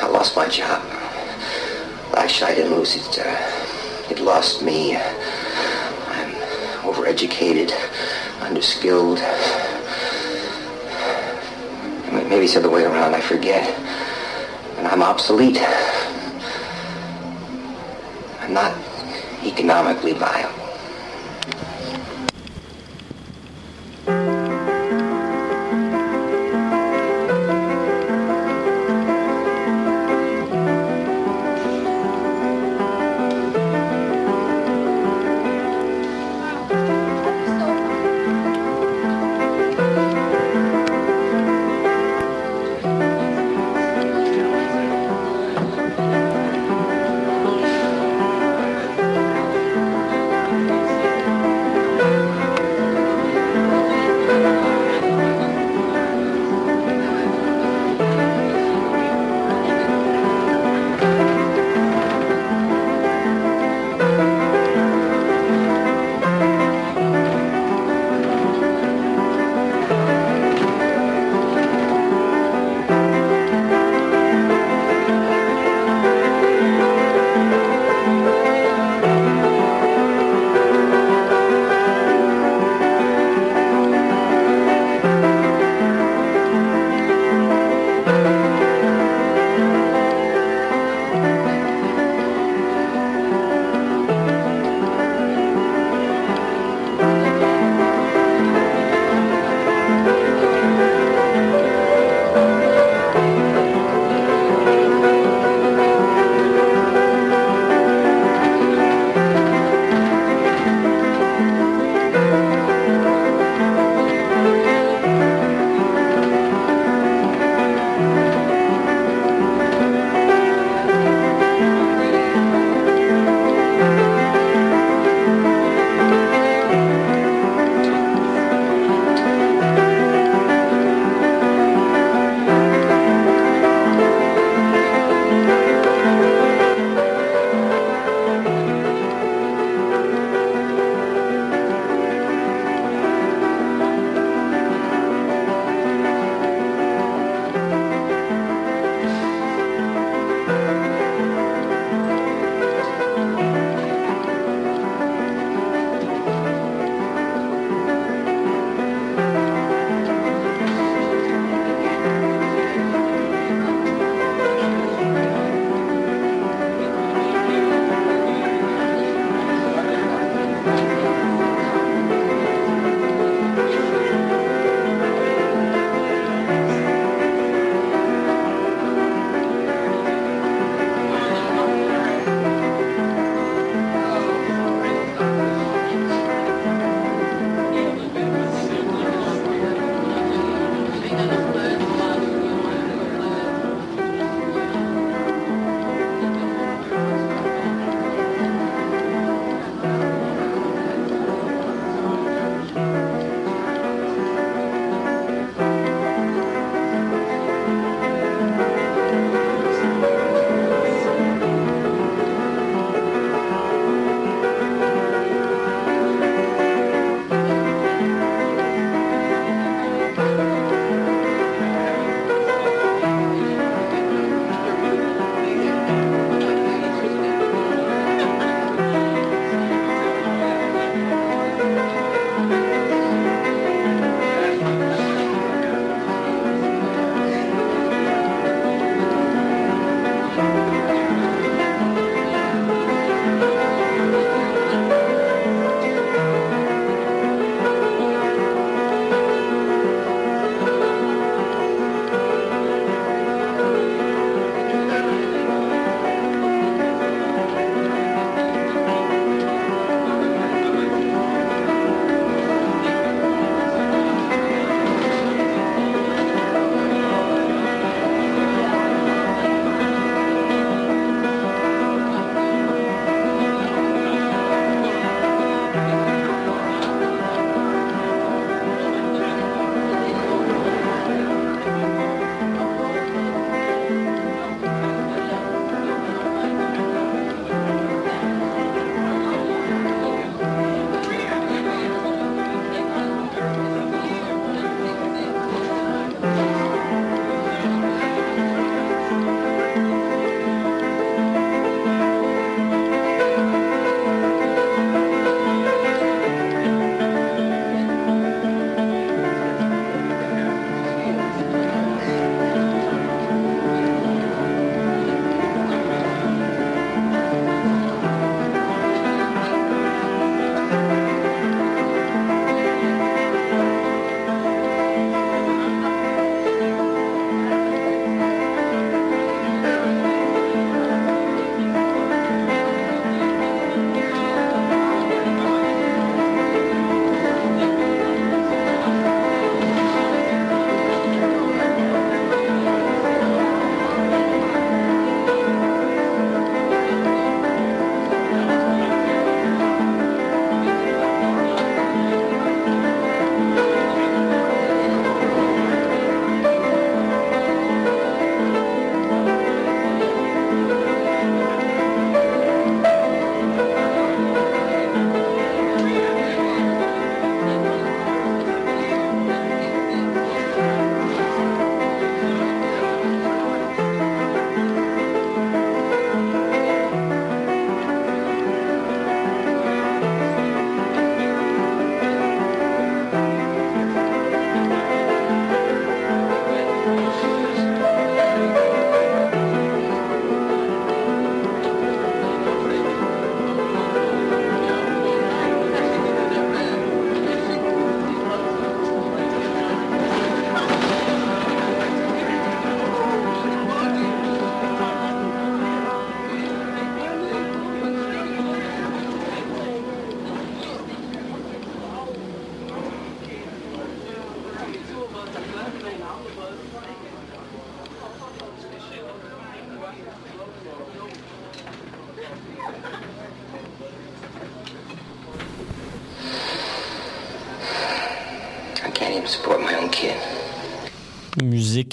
I 0.00 0.08
lost 0.10 0.36
my 0.36 0.48
job. 0.48 0.82
Actually, 2.14 2.52
I 2.52 2.54
didn't 2.56 2.74
lose 2.74 2.94
it. 2.94 3.18
Uh, 3.18 4.10
it 4.10 4.20
lost 4.20 4.62
me. 4.62 4.96
I'm 4.96 6.34
overeducated 6.82 7.70
underskilled. 8.52 9.18
M- 12.12 12.28
Maybe 12.28 12.44
it's 12.44 12.54
the 12.54 12.60
other 12.60 12.70
way 12.70 12.84
around. 12.84 13.14
I 13.14 13.20
forget. 13.20 13.66
And 14.78 14.86
I'm 14.86 15.02
obsolete. 15.02 15.58
I'm 18.40 18.52
not 18.52 18.76
economically 19.44 20.12
viable. 20.12 20.61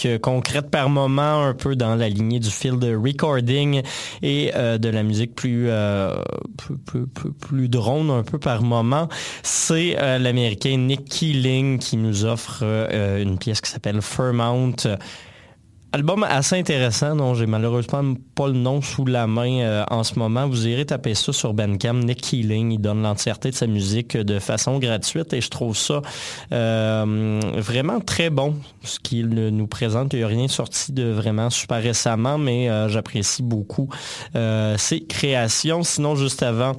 Euh, 0.05 0.19
concrète 0.19 0.69
par 0.69 0.89
moment, 0.89 1.43
un 1.43 1.53
peu 1.53 1.75
dans 1.75 1.95
la 1.95 2.09
lignée 2.09 2.39
du 2.39 2.49
field 2.49 2.83
recording 2.83 3.81
et 4.21 4.51
euh, 4.55 4.77
de 4.77 4.89
la 4.89 5.03
musique 5.03 5.35
plus, 5.35 5.65
euh, 5.69 6.15
plus, 7.39 7.69
drone 7.69 8.09
un 8.09 8.23
peu 8.23 8.39
par 8.39 8.61
moment. 8.61 9.09
C'est 9.43 9.97
euh, 9.99 10.17
l'américain 10.17 10.77
Nick 10.77 11.05
Keeling 11.05 11.79
qui 11.79 11.97
nous 11.97 12.25
offre 12.25 12.63
une 12.63 13.37
pièce 13.37 13.61
qui 13.61 13.69
s'appelle 13.69 14.01
Fairmount. 14.01 14.75
Album 15.91 16.23
assez 16.23 16.55
intéressant 16.55 17.15
dont 17.15 17.33
j'ai 17.33 17.47
malheureusement 17.47 18.13
pas 18.35 18.45
le 18.45 18.53
nom 18.53 18.79
sous 18.79 19.05
la 19.05 19.25
main 19.25 19.61
euh, 19.61 19.83
en 19.89 20.03
ce 20.03 20.19
moment. 20.19 20.47
Vous 20.47 20.67
irez 20.67 20.85
taper 20.85 21.15
ça 21.15 21.33
sur 21.33 21.55
Bandcamp. 21.55 21.95
Nick 21.95 22.21
Keeling, 22.21 22.73
il 22.73 22.77
donne 22.79 23.01
l'entièreté 23.01 23.49
de 23.49 23.55
sa 23.55 23.65
musique 23.65 24.15
de 24.15 24.37
façon 24.37 24.77
gratuite 24.77 25.33
et 25.33 25.41
je 25.41 25.49
trouve 25.49 25.75
ça 25.75 26.03
euh, 26.51 27.39
vraiment 27.57 28.01
très 28.01 28.29
bon 28.29 28.53
ce 28.83 28.99
qu'il 28.99 29.29
nous 29.29 29.65
présente. 29.65 30.13
Il 30.13 30.19
n'y 30.19 30.23
a 30.23 30.27
rien 30.27 30.47
sorti 30.47 30.91
de 30.91 31.05
vraiment 31.05 31.49
super 31.49 31.81
récemment, 31.81 32.37
mais 32.37 32.69
euh, 32.69 32.87
j'apprécie 32.87 33.41
beaucoup 33.41 33.89
euh, 34.35 34.77
ses 34.77 35.01
créations. 35.01 35.81
Sinon, 35.81 36.15
juste 36.15 36.43
avant, 36.43 36.73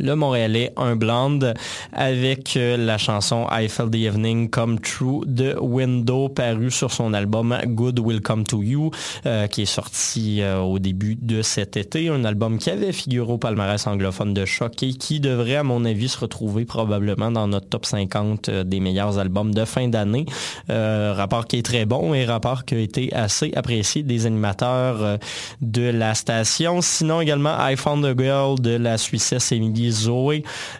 le 0.00 0.16
Montréalais, 0.16 0.72
un 0.76 0.96
blonde, 0.96 1.54
avec 1.92 2.56
euh, 2.56 2.76
la 2.76 2.98
chanson 2.98 3.46
I 3.50 3.68
Felt 3.68 3.92
the 3.92 3.96
Evening 3.96 4.48
Come 4.48 4.80
True 4.80 5.22
de 5.26 5.56
Window, 5.60 6.28
paru 6.28 6.70
sur 6.70 6.90
son 6.90 7.12
album 7.12 7.56
Good 7.66 7.98
Will 7.98 8.20
Come 8.20 8.44
to 8.44 8.62
You, 8.62 8.90
euh, 9.26 9.46
qui 9.46 9.62
est 9.62 9.66
sorti 9.66 10.40
euh, 10.40 10.58
au 10.58 10.78
début 10.78 11.16
de 11.20 11.42
cet 11.42 11.76
été. 11.76 12.08
Un 12.08 12.24
album 12.24 12.58
qui 12.58 12.70
avait 12.70 12.92
figuré 12.92 13.30
au 13.32 13.38
palmarès 13.38 13.86
anglophone 13.86 14.34
de 14.34 14.44
Choc 14.44 14.82
et 14.82 14.94
qui 14.94 15.20
devrait, 15.20 15.56
à 15.56 15.62
mon 15.62 15.84
avis, 15.84 16.08
se 16.08 16.18
retrouver 16.18 16.64
probablement 16.64 17.30
dans 17.30 17.46
notre 17.46 17.68
top 17.68 17.84
50 17.86 18.48
euh, 18.48 18.64
des 18.64 18.80
meilleurs 18.80 19.18
albums 19.18 19.54
de 19.54 19.64
fin 19.64 19.88
d'année. 19.88 20.26
Rapport 20.68 21.46
qui 21.46 21.56
est 21.58 21.62
très 21.62 21.84
bon 21.84 22.14
et 22.14 22.24
rapport 22.24 22.64
qui 22.64 22.74
a 22.74 22.78
été 22.78 23.12
assez 23.12 23.52
apprécié 23.54 24.02
des 24.02 24.26
animateurs 24.26 25.18
de 25.60 25.82
la 25.82 26.14
station. 26.14 26.80
Sinon, 26.80 27.20
également, 27.20 27.56
I 27.60 27.76
Found 27.76 28.04
a 28.04 28.14
Girl 28.16 28.60
de 28.60 28.76
la 28.76 28.96
Suissesse 28.96 29.52
Emily 29.52 29.89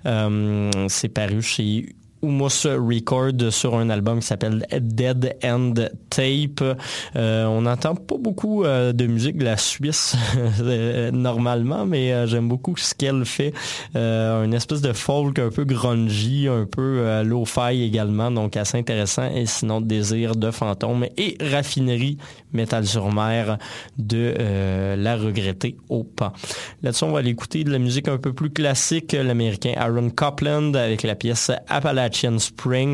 Euh, 0.07 0.71
c'est 0.89 1.09
paru 1.09 1.43
chez 1.43 1.95
Humus 2.23 2.67
Record 2.67 3.51
sur 3.51 3.77
un 3.77 3.89
album 3.89 4.21
qui 4.21 4.27
s'appelle 4.27 4.67
Dead 4.71 5.37
End 5.43 5.75
Tape. 6.11 6.79
Euh, 7.17 7.45
on 7.47 7.63
n'entend 7.63 7.95
pas 7.95 8.17
beaucoup 8.19 8.65
euh, 8.65 8.93
de 8.93 9.07
musique 9.07 9.39
de 9.39 9.45
la 9.45 9.57
Suisse 9.57 10.17
euh, 10.61 11.11
normalement, 11.11 11.87
mais 11.87 12.27
j'aime 12.27 12.49
beaucoup 12.49 12.77
ce 12.77 12.95
qu'elle 12.95 13.25
fait. 13.25 13.53
Une 13.95 14.55
espèce 14.55 14.81
de 14.83 14.93
folk 14.93 15.39
un 15.39 15.51
peu 15.51 15.65
grungy, 15.65 16.49
un 16.49 16.67
peu 16.67 17.23
low-fi 17.23 17.83
également, 17.83 18.31
donc 18.31 18.57
assez 18.57 18.79
intéressant. 18.79 19.31
Et 19.35 19.47
sinon, 19.47 19.81
Désir 19.81 20.37
de 20.37 20.51
fantôme 20.51 21.07
et 21.17 21.37
Raffinerie 21.41 22.19
Métal 22.53 22.87
sur 22.87 23.13
mer 23.13 23.59
de 23.97 24.35
la 24.97 25.17
regrettée 25.17 25.77
au 25.89 26.05
pas. 26.05 26.33
Là-dessus, 26.83 27.05
on 27.05 27.13
va 27.13 27.21
aller 27.21 27.31
écouter 27.31 27.65
de 27.65 27.71
la 27.71 27.79
musique 27.79 28.09
un 28.09 28.19
peu 28.19 28.33
plus 28.33 28.51
classique, 28.51 29.13
l'américain 29.13 29.73
Aaron 29.77 30.11
Copland 30.11 30.75
avec 30.75 31.03
la 31.03 31.15
pièce 31.15 31.51
Appalachian 31.69 32.10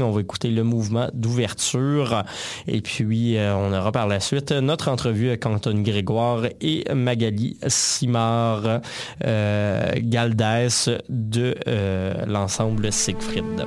On 0.03 0.11
va 0.11 0.21
écouter 0.21 0.51
le 0.51 0.63
mouvement 0.63 1.09
d'ouverture. 1.13 2.25
Et 2.67 2.81
puis, 2.81 3.37
euh, 3.37 3.55
on 3.57 3.73
aura 3.73 3.93
par 3.93 4.07
la 4.07 4.21
suite 4.21 4.53
notre 4.53 4.89
entrevue 4.89 5.29
avec 5.29 5.47
Anton 5.47 5.83
Grégoire 5.83 6.47
et 6.61 6.85
Magali 6.95 7.59
Simard 7.67 8.81
euh, 9.25 9.93
Galdès 9.99 10.91
de 11.09 11.55
euh, 11.67 12.25
l'ensemble 12.27 12.93
Siegfried. 12.93 13.67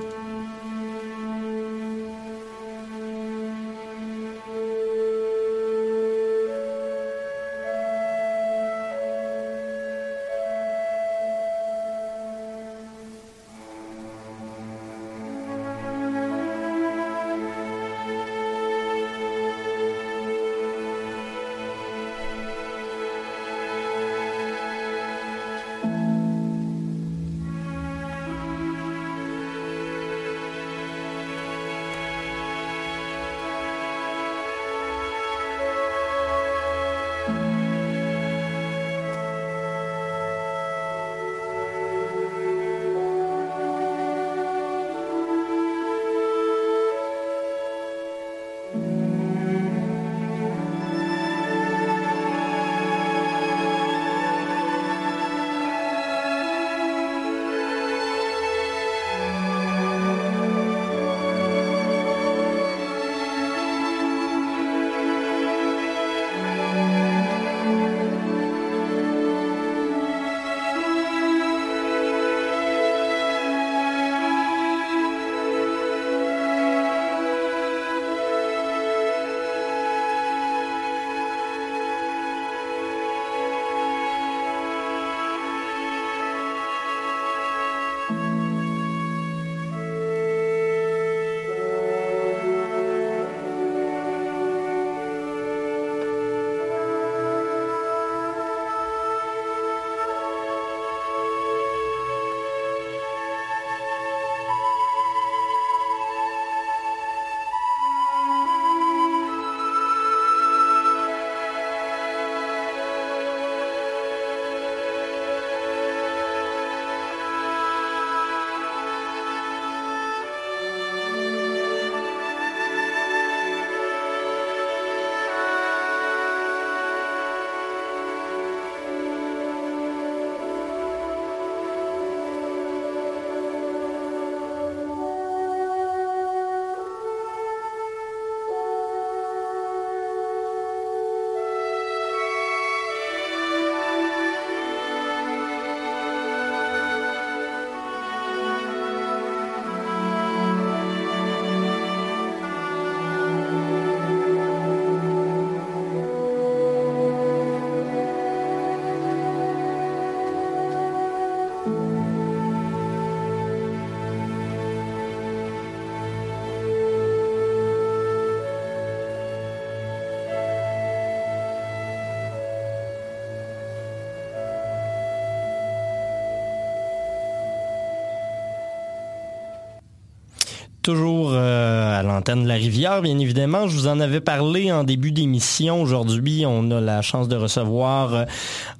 Toujours 182.29 182.35
euh, 182.35 182.35
à 182.35 182.35
l'antenne 182.35 182.43
de 182.43 182.47
la 182.47 182.55
rivière, 182.55 183.01
bien 183.01 183.17
évidemment. 183.19 183.67
Je 183.67 183.75
vous 183.75 183.87
en 183.87 183.99
avais 183.99 184.21
parlé 184.21 184.71
en 184.71 184.83
début 184.83 185.11
d'émission. 185.11 185.81
Aujourd'hui, 185.81 186.43
on 186.45 186.71
a 186.71 186.81
la 186.81 187.01
chance 187.01 187.27
de 187.27 187.35
recevoir 187.35 188.13
euh, 188.13 188.25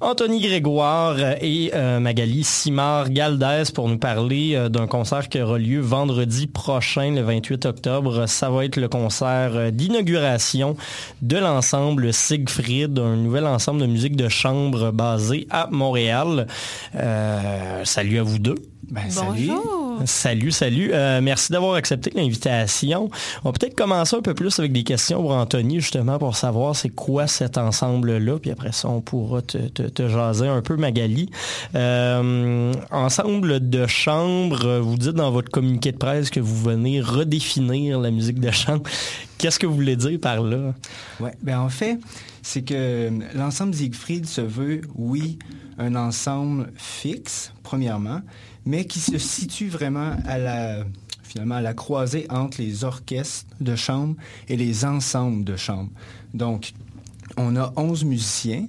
Anthony 0.00 0.40
Grégoire 0.40 1.16
et 1.40 1.70
euh, 1.74 2.00
Magali 2.00 2.44
Simard 2.44 3.10
Galdès 3.10 3.72
pour 3.74 3.88
nous 3.88 3.98
parler 3.98 4.54
euh, 4.54 4.68
d'un 4.68 4.86
concert 4.86 5.28
qui 5.28 5.40
aura 5.40 5.58
lieu 5.58 5.80
vendredi 5.80 6.46
prochain, 6.46 7.12
le 7.12 7.22
28 7.22 7.66
octobre. 7.66 8.26
Ça 8.26 8.50
va 8.50 8.64
être 8.64 8.76
le 8.76 8.88
concert 8.88 9.72
d'inauguration 9.72 10.76
de 11.22 11.36
l'ensemble 11.36 12.12
Siegfried, 12.12 12.98
un 12.98 13.16
nouvel 13.16 13.46
ensemble 13.46 13.80
de 13.80 13.86
musique 13.86 14.16
de 14.16 14.28
chambre 14.28 14.92
basé 14.92 15.46
à 15.50 15.68
Montréal. 15.70 16.46
Euh, 16.94 17.84
salut 17.84 18.18
à 18.18 18.22
vous 18.22 18.38
deux. 18.38 18.56
Ben, 18.90 19.08
salut. 19.10 19.48
Bonjour. 19.48 19.79
Salut, 19.79 19.79
salut. 20.06 20.50
Euh, 20.92 21.20
merci 21.22 21.52
d'avoir 21.52 21.74
accepté 21.74 22.10
l'invitation. 22.14 23.10
On 23.44 23.50
va 23.50 23.52
peut-être 23.52 23.74
commencer 23.74 24.16
un 24.16 24.22
peu 24.22 24.34
plus 24.34 24.58
avec 24.58 24.72
des 24.72 24.82
questions 24.82 25.20
pour 25.20 25.32
Anthony, 25.32 25.80
justement, 25.80 26.18
pour 26.18 26.36
savoir 26.36 26.76
c'est 26.76 26.88
quoi 26.88 27.26
cet 27.26 27.58
ensemble-là. 27.58 28.38
Puis 28.38 28.50
après 28.50 28.72
ça, 28.72 28.88
on 28.88 29.00
pourra 29.00 29.42
te, 29.42 30.08
jaser 30.08 30.48
un 30.48 30.62
peu, 30.62 30.76
Magali. 30.76 31.30
Euh, 31.74 32.72
ensemble 32.90 33.68
de 33.68 33.86
chambre, 33.86 34.78
vous 34.78 34.96
dites 34.96 35.12
dans 35.12 35.30
votre 35.30 35.50
communiqué 35.50 35.92
de 35.92 35.98
presse 35.98 36.30
que 36.30 36.40
vous 36.40 36.56
venez 36.56 37.00
redéfinir 37.00 38.00
la 38.00 38.10
musique 38.10 38.40
de 38.40 38.50
chambre. 38.50 38.82
Qu'est-ce 39.38 39.58
que 39.58 39.66
vous 39.66 39.74
voulez 39.74 39.96
dire 39.96 40.18
par 40.20 40.42
là? 40.42 40.74
Ouais, 41.18 41.32
ben 41.42 41.60
en 41.60 41.70
fait, 41.70 41.98
c'est 42.50 42.62
que 42.62 43.10
l'ensemble 43.36 43.72
Siegfried 43.72 44.26
se 44.26 44.40
veut, 44.40 44.80
oui, 44.96 45.38
un 45.78 45.94
ensemble 45.94 46.72
fixe, 46.74 47.52
premièrement, 47.62 48.22
mais 48.66 48.86
qui 48.86 48.98
se 48.98 49.18
situe 49.18 49.68
vraiment 49.68 50.16
à 50.26 50.36
la 50.36 50.84
finalement 51.22 51.54
à 51.54 51.60
la 51.60 51.74
croisée 51.74 52.26
entre 52.28 52.60
les 52.60 52.82
orchestres 52.82 53.46
de 53.60 53.76
chambre 53.76 54.16
et 54.48 54.56
les 54.56 54.84
ensembles 54.84 55.44
de 55.44 55.54
chambre. 55.54 55.90
Donc, 56.34 56.72
on 57.36 57.54
a 57.54 57.72
11 57.76 58.04
musiciens, 58.04 58.66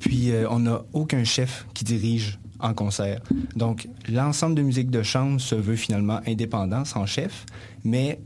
puis 0.00 0.32
euh, 0.32 0.48
on 0.50 0.58
n'a 0.58 0.82
aucun 0.92 1.22
chef 1.22 1.66
qui 1.72 1.84
dirige 1.84 2.40
en 2.58 2.74
concert. 2.74 3.20
Donc, 3.54 3.88
l'ensemble 4.08 4.56
de 4.56 4.62
musique 4.62 4.90
de 4.90 5.04
chambre 5.04 5.40
se 5.40 5.54
veut 5.54 5.76
finalement 5.76 6.18
indépendant, 6.26 6.84
sans 6.84 7.06
chef, 7.06 7.46
mais 7.84 8.18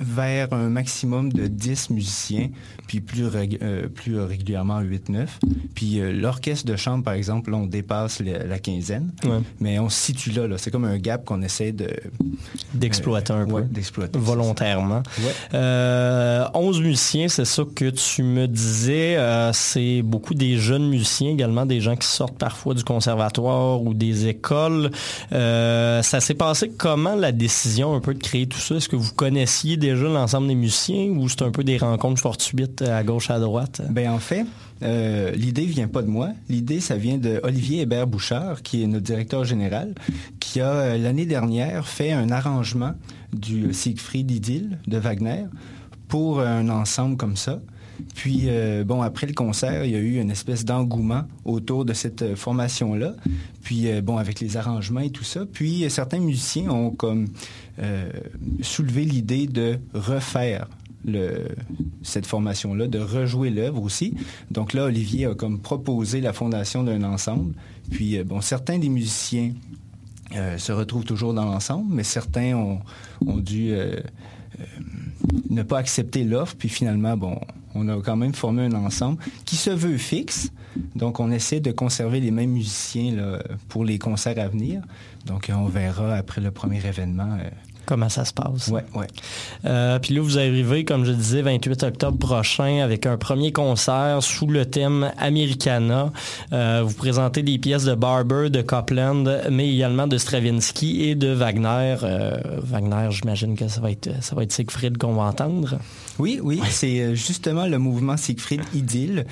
vers 0.00 0.52
un 0.52 0.68
maximum 0.68 1.32
de 1.32 1.46
10 1.46 1.90
musiciens, 1.90 2.48
puis 2.86 3.00
plus, 3.00 3.26
rég- 3.26 3.58
euh, 3.62 3.86
plus 3.88 4.18
régulièrement 4.20 4.80
8-9. 4.80 5.26
Puis 5.74 6.00
euh, 6.00 6.12
l'orchestre 6.12 6.66
de 6.66 6.76
chambre, 6.76 7.04
par 7.04 7.14
exemple, 7.14 7.50
là, 7.50 7.58
on 7.58 7.66
dépasse 7.66 8.20
le- 8.20 8.46
la 8.48 8.58
quinzaine, 8.58 9.12
Ouais. 9.24 9.38
mais 9.60 9.78
on 9.78 9.88
se 9.88 9.98
situe 9.98 10.30
là. 10.30 10.46
là. 10.46 10.56
C'est 10.58 10.70
comme 10.70 10.84
un 10.84 10.98
gap 10.98 11.24
qu'on 11.24 11.42
essaie 11.42 11.72
de... 11.72 11.88
D'exploiter 12.74 13.32
un 13.32 13.46
peu. 13.46 13.52
ouais, 13.52 13.62
d'exploiter. 13.70 14.18
volontairement. 14.18 15.02
Ouais. 15.18 15.32
Euh, 15.54 16.46
11 16.54 16.80
musiciens, 16.80 17.28
c'est 17.28 17.44
ça 17.44 17.62
que 17.74 17.90
tu 17.90 18.22
me 18.22 18.46
disais. 18.46 19.16
euh, 19.16 19.52
c'est 19.52 20.02
beaucoup 20.02 20.34
des 20.34 20.56
jeunes 20.56 20.88
musiciens, 20.88 21.30
également 21.30 21.66
des 21.66 21.80
gens 21.80 21.96
qui 21.96 22.06
sortent 22.06 22.38
parfois 22.38 22.74
du 22.74 22.84
conservatoire 22.84 23.82
ou 23.82 23.94
des 23.94 24.26
écoles. 24.28 24.90
Euh, 25.32 26.02
ça 26.02 26.20
s'est 26.20 26.34
passé 26.34 26.70
comment 26.76 27.14
la 27.14 27.32
décision 27.32 27.94
un 27.94 28.00
peu 28.00 28.14
de 28.14 28.22
créer 28.22 28.46
tout 28.46 28.58
ça? 28.58 28.76
Est-ce 28.76 28.88
que 28.88 28.96
vous 28.96 29.12
connaissiez 29.14 29.76
l'ensemble 29.92 30.48
des 30.48 30.54
musiciens 30.54 31.08
ou 31.10 31.28
c'est 31.28 31.42
un 31.42 31.50
peu 31.50 31.64
des 31.64 31.78
rencontres 31.78 32.20
fortuites 32.20 32.82
à 32.82 33.02
gauche, 33.02 33.30
à 33.30 33.38
droite? 33.38 33.82
Ben 33.90 34.10
en 34.10 34.18
fait, 34.18 34.46
euh, 34.82 35.32
l'idée 35.32 35.64
vient 35.64 35.88
pas 35.88 36.02
de 36.02 36.08
moi. 36.08 36.30
L'idée, 36.48 36.80
ça 36.80 36.96
vient 36.96 37.18
de 37.18 37.40
Olivier 37.42 37.82
Hébert 37.82 38.06
Bouchard, 38.06 38.62
qui 38.62 38.82
est 38.82 38.86
notre 38.86 39.04
directeur 39.04 39.44
général, 39.44 39.94
qui 40.38 40.60
a 40.60 40.70
euh, 40.70 40.98
l'année 40.98 41.26
dernière 41.26 41.86
fait 41.86 42.12
un 42.12 42.30
arrangement 42.30 42.92
du 43.32 43.72
Siegfried 43.72 44.30
Idylle 44.30 44.78
de 44.86 44.98
Wagner 44.98 45.44
pour 46.08 46.40
un 46.40 46.68
ensemble 46.68 47.16
comme 47.16 47.36
ça. 47.36 47.60
Puis, 48.14 48.44
euh, 48.46 48.84
bon, 48.84 49.02
après 49.02 49.26
le 49.26 49.32
concert, 49.32 49.84
il 49.84 49.92
y 49.92 49.94
a 49.94 49.98
eu 49.98 50.20
une 50.20 50.30
espèce 50.30 50.64
d'engouement 50.64 51.24
autour 51.44 51.84
de 51.84 51.92
cette 51.92 52.22
euh, 52.22 52.36
formation-là. 52.36 53.14
Puis, 53.62 53.90
euh, 53.90 54.00
bon, 54.00 54.16
avec 54.16 54.40
les 54.40 54.56
arrangements 54.56 55.00
et 55.00 55.10
tout 55.10 55.24
ça. 55.24 55.44
Puis, 55.50 55.84
euh, 55.84 55.88
certains 55.88 56.18
musiciens 56.18 56.70
ont 56.70 56.90
comme 56.90 57.28
euh, 57.82 58.10
soulevé 58.60 59.04
l'idée 59.04 59.46
de 59.46 59.78
refaire 59.94 60.68
cette 62.02 62.26
formation-là, 62.26 62.88
de 62.88 62.98
rejouer 62.98 63.48
l'œuvre 63.48 63.82
aussi. 63.82 64.14
Donc 64.50 64.74
là, 64.74 64.84
Olivier 64.84 65.24
a 65.26 65.34
comme 65.34 65.58
proposé 65.58 66.20
la 66.20 66.34
fondation 66.34 66.84
d'un 66.84 67.02
ensemble. 67.04 67.54
Puis, 67.90 68.18
euh, 68.18 68.24
bon, 68.24 68.42
certains 68.42 68.78
des 68.78 68.90
musiciens 68.90 69.52
euh, 70.36 70.58
se 70.58 70.72
retrouvent 70.72 71.04
toujours 71.04 71.32
dans 71.32 71.46
l'ensemble, 71.46 71.86
mais 71.90 72.04
certains 72.04 72.54
ont, 72.54 72.80
dû 73.38 73.72
ne 75.48 75.62
pas 75.62 75.78
accepter 75.78 76.22
l'offre. 76.24 76.54
Puis 76.58 76.68
finalement, 76.68 77.16
bon, 77.16 77.40
on 77.74 77.88
a 77.88 77.98
quand 78.02 78.16
même 78.16 78.34
formé 78.34 78.64
un 78.64 78.74
ensemble 78.74 79.18
qui 79.46 79.56
se 79.56 79.70
veut 79.70 79.96
fixe. 79.96 80.52
Donc, 80.96 81.18
on 81.18 81.30
essaie 81.32 81.60
de 81.60 81.72
conserver 81.72 82.20
les 82.20 82.30
mêmes 82.30 82.50
musiciens 82.50 83.38
pour 83.68 83.86
les 83.86 83.98
concerts 83.98 84.38
à 84.38 84.48
venir. 84.48 84.82
Donc, 85.24 85.50
on 85.52 85.64
verra 85.64 86.14
après 86.14 86.42
le 86.42 86.50
premier 86.50 86.84
événement. 86.86 87.38
Comment 87.90 88.08
ça 88.08 88.24
se 88.24 88.32
passe? 88.32 88.68
ouais, 88.68 88.84
ouais. 88.94 89.08
Euh, 89.64 89.98
puis 89.98 90.14
là, 90.14 90.20
vous 90.20 90.38
arrivez, 90.38 90.84
comme 90.84 91.04
je 91.04 91.10
disais, 91.10 91.42
28 91.42 91.82
octobre 91.82 92.18
prochain 92.18 92.78
avec 92.84 93.04
un 93.04 93.16
premier 93.16 93.50
concert 93.50 94.18
sous 94.20 94.46
le 94.46 94.64
thème 94.64 95.10
Americana. 95.18 96.12
Euh, 96.52 96.84
vous 96.86 96.94
présentez 96.94 97.42
des 97.42 97.58
pièces 97.58 97.86
de 97.86 97.96
Barber, 97.96 98.48
de 98.48 98.62
Copland, 98.62 99.24
mais 99.50 99.74
également 99.74 100.06
de 100.06 100.18
Stravinsky 100.18 101.02
et 101.02 101.16
de 101.16 101.32
Wagner. 101.32 101.96
Euh, 102.04 102.38
Wagner, 102.62 103.08
j'imagine 103.10 103.56
que 103.56 103.66
ça 103.66 103.80
va 103.80 103.90
être 103.90 104.08
ça 104.20 104.36
va 104.36 104.44
être 104.44 104.52
Siegfried 104.52 104.96
qu'on 104.96 105.14
va 105.14 105.24
entendre. 105.24 105.80
Oui, 106.20 106.38
oui, 106.40 106.60
c'est 106.70 107.16
justement 107.16 107.66
le 107.66 107.78
mouvement 107.78 108.16
Siegfried 108.16 108.62
Idylle 108.72 109.26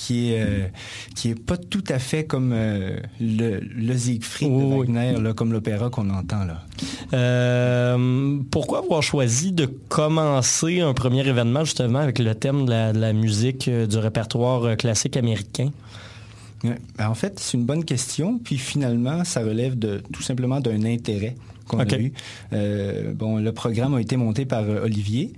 qui 0.00 0.32
est, 0.32 0.40
euh, 0.40 0.66
qui 1.14 1.28
est 1.28 1.34
pas 1.38 1.58
tout 1.58 1.84
à 1.88 1.98
fait 1.98 2.24
comme 2.24 2.52
euh, 2.54 2.98
le, 3.20 3.60
le 3.60 3.98
Siegfried 3.98 4.50
de 4.50 4.54
oui. 4.54 4.86
Wagner, 4.86 5.20
là, 5.20 5.34
comme 5.34 5.52
l'opéra 5.52 5.90
qu'on 5.90 6.08
entend 6.08 6.44
là. 6.44 6.64
Euh, 7.12 8.38
pourquoi 8.50 8.78
avoir 8.78 9.02
choisi 9.02 9.52
de 9.52 9.66
commencer 9.66 10.80
un 10.80 10.94
premier 10.94 11.28
événement 11.28 11.64
justement 11.64 11.98
avec 11.98 12.18
le 12.18 12.34
thème 12.34 12.64
de 12.64 12.70
la, 12.70 12.92
de 12.94 12.98
la 12.98 13.12
musique 13.12 13.68
du 13.68 13.98
répertoire 13.98 14.74
classique 14.78 15.18
américain? 15.18 15.68
Ben, 16.64 16.78
en 16.98 17.14
fait, 17.14 17.38
c'est 17.38 17.58
une 17.58 17.66
bonne 17.66 17.84
question. 17.84 18.38
Puis 18.38 18.56
finalement, 18.56 19.24
ça 19.24 19.40
relève 19.40 19.78
de 19.78 20.02
tout 20.12 20.22
simplement 20.22 20.60
d'un 20.60 20.84
intérêt 20.86 21.34
qu'on 21.68 21.80
a 21.80 21.98
eu. 21.98 22.12
Bon, 23.16 23.36
le 23.36 23.52
programme 23.52 23.94
a 23.94 24.00
été 24.00 24.16
monté 24.16 24.46
par 24.46 24.66
Olivier. 24.66 25.34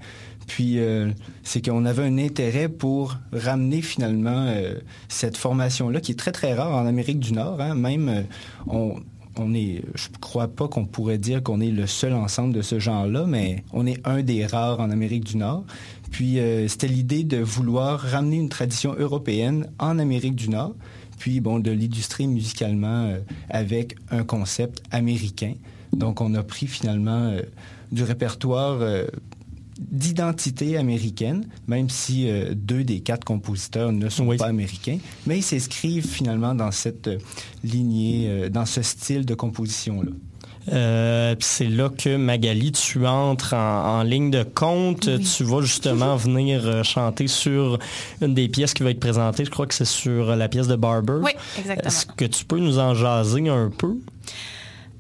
Puis 0.47 0.79
euh, 0.79 1.11
c'est 1.43 1.65
qu'on 1.65 1.85
avait 1.85 2.05
un 2.05 2.19
intérêt 2.19 2.69
pour 2.69 3.17
ramener 3.33 3.83
finalement 3.83 4.47
euh, 4.49 4.75
cette 5.09 5.37
formation-là 5.37 6.01
qui 6.01 6.13
est 6.13 6.19
très 6.19 6.33
très 6.33 6.55
rare 6.55 6.73
en 6.73 6.87
Amérique 6.87 7.21
du 7.21 7.33
Nord. 7.33 7.61
hein. 7.61 7.75
Même 7.75 8.09
euh, 8.09 8.23
on, 8.67 8.97
on 9.39 9.55
est, 9.55 9.83
je 9.95 10.09
crois 10.21 10.49
pas 10.49 10.69
qu'on 10.69 10.85
pourrait 10.85 11.19
dire 11.19 11.43
qu'on 11.43 11.61
est 11.61 11.71
le 11.71 11.87
seul 11.87 12.13
ensemble 12.13 12.53
de 12.55 12.63
ce 12.63 12.79
genre-là, 12.79 13.25
mais 13.27 13.65
on 13.73 13.87
est 13.87 14.01
un 14.07 14.23
des 14.23 14.45
rares 14.45 14.81
en 14.81 14.91
Amérique 14.91 15.25
du 15.25 15.37
Nord. 15.39 15.65
Puis 16.11 16.39
c'était 16.69 16.89
l'idée 16.89 17.25
de 17.25 17.39
vouloir 17.39 17.99
ramener 17.99 18.37
une 18.37 18.51
tradition 18.51 18.95
européenne 18.99 19.71
en 19.79 19.99
Amérique 19.99 20.35
du 20.35 20.51
Nord, 20.51 20.75
puis 21.19 21.41
bon 21.41 21.59
de 21.59 21.71
l'illustrer 21.71 22.27
musicalement 22.27 23.15
avec 23.49 23.97
un 24.11 24.23
concept 24.23 24.83
américain. 24.91 25.55
Donc 25.95 26.21
on 26.21 26.35
a 26.35 26.43
pris 26.43 26.67
finalement 26.67 27.35
du 27.93 28.03
répertoire 28.03 28.81
d'identité 29.91 30.77
américaine, 30.77 31.47
même 31.67 31.89
si 31.91 32.29
euh, 32.31 32.55
deux 32.55 32.85
des 32.85 33.01
quatre 33.01 33.25
compositeurs 33.25 33.93
ne 33.93 34.09
sont 34.09 34.27
Oui. 34.27 34.37
pas 34.37 34.47
américains, 34.47 34.99
mais 35.27 35.39
ils 35.39 35.43
s'inscrivent 35.43 36.07
finalement 36.07 36.55
dans 36.55 36.71
cette 36.71 37.09
euh, 37.09 37.19
lignée, 37.65 38.27
euh, 38.29 38.49
dans 38.49 38.67
ce 38.67 38.83
style 38.83 39.25
de 39.27 39.35
composition-là. 39.35 40.11
Euh, 40.73 41.35
puis 41.35 41.45
c'est 41.51 41.67
là 41.67 41.89
que 41.91 42.15
Magali, 42.17 42.71
tu 42.71 43.05
entres 43.05 43.53
en, 43.55 43.99
en 43.99 44.03
ligne 44.05 44.31
de 44.31 44.45
compte. 44.45 45.09
Oui. 45.09 45.19
Tu 45.25 45.43
vas 45.43 45.61
justement 45.63 46.15
venir 46.15 46.63
euh, 46.65 46.83
chanter 46.85 47.27
sur 47.27 47.81
une 48.21 48.33
des 48.35 48.49
pièces 48.49 48.73
qui 48.73 48.85
va 48.85 48.91
être 48.91 49.01
présentée. 49.01 49.45
Je 49.45 49.51
crois 49.51 49.67
que 49.67 49.75
c'est 49.75 49.85
sur 49.85 50.37
la 50.37 50.49
pièce 50.49 50.69
de 50.69 50.77
Barber. 50.77 51.19
Oui, 51.21 51.33
exactement. 51.59 51.89
Est-ce 51.89 52.07
que 52.07 52.25
tu 52.27 52.45
peux 52.45 52.61
nous 52.61 52.79
en 52.79 52.95
jaser 52.95 53.49
un 53.49 53.71
peu? 53.77 53.97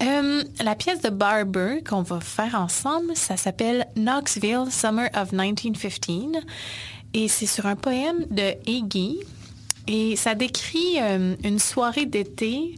Euh, 0.02 0.42
la 0.64 0.74
pièce 0.74 1.00
de 1.00 1.10
Barber 1.10 1.82
qu'on 1.88 2.02
va 2.02 2.20
faire 2.20 2.56
ensemble, 2.56 3.14
ça 3.14 3.36
s'appelle 3.36 3.86
Knoxville, 3.96 4.64
Summer 4.70 5.08
of 5.14 5.32
1915. 5.32 6.42
Et 7.14 7.28
c'est 7.28 7.46
sur 7.46 7.66
un 7.66 7.76
poème 7.76 8.26
de 8.30 8.54
Hagee. 8.66 9.18
Et 9.88 10.14
ça 10.14 10.34
décrit 10.36 11.00
euh, 11.00 11.34
une 11.42 11.58
soirée 11.58 12.06
d'été 12.06 12.76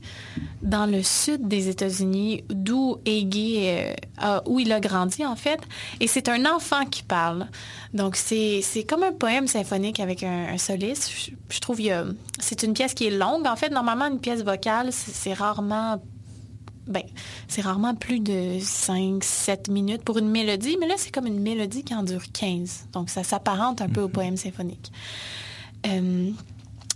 dans 0.63 0.87
le 0.87 1.03
sud 1.03 1.47
des 1.49 1.69
États-Unis, 1.69 2.45
d'où 2.49 2.97
Hagee, 3.07 3.95
euh, 4.23 4.41
où 4.47 4.59
il 4.59 4.73
a 4.73 4.81
grandi 4.81 5.25
en 5.25 5.37
fait. 5.37 5.61
Et 6.01 6.07
c'est 6.07 6.29
un 6.31 6.47
enfant 6.47 6.87
qui 6.87 7.03
parle. 7.03 7.47
Donc 7.93 8.17
c'est 8.17 8.63
comme 8.89 9.03
un 9.03 9.13
poème 9.13 9.47
symphonique 9.49 10.01
avec 10.01 10.23
un, 10.23 10.57
soliste. 10.57 11.11
Je, 11.15 11.31
je 11.55 11.61
trouve 11.61 11.79
a- 11.91 12.05
c'est 12.39 12.63
une 12.63 12.73
pièce 12.73 12.95
qui 12.95 13.07
est 13.07 13.17
longue. 13.17 13.47
En 13.47 13.57
fait, 13.57 13.69
normalement, 13.69 14.07
une 14.07 14.21
pièce 14.21 14.43
vocale, 14.43 14.89
c'est 14.91 15.35
rarement 15.35 16.03
ben, 16.87 17.03
c'est 17.49 17.63
rarement 17.63 17.95
plus 17.95 18.21
de 18.21 18.59
5, 18.61 19.23
7 19.25 19.69
minutes 19.69 20.03
pour 20.03 20.19
une 20.19 20.29
mélodie, 20.29 20.77
mais 20.79 20.87
là, 20.87 20.95
c'est 20.97 21.11
comme 21.11 21.27
une 21.27 21.41
mélodie 21.41 21.83
qui 21.83 21.95
en 21.95 22.03
dure 22.03 22.25
15. 22.33 22.89
Donc, 22.93 23.11
ça 23.11 23.23
s'apparente 23.23 23.81
un 23.81 23.89
peu 23.89 24.03
au 24.03 24.09
poème 24.09 24.37
symphonique. 24.37 24.93
Euh, 25.87 26.31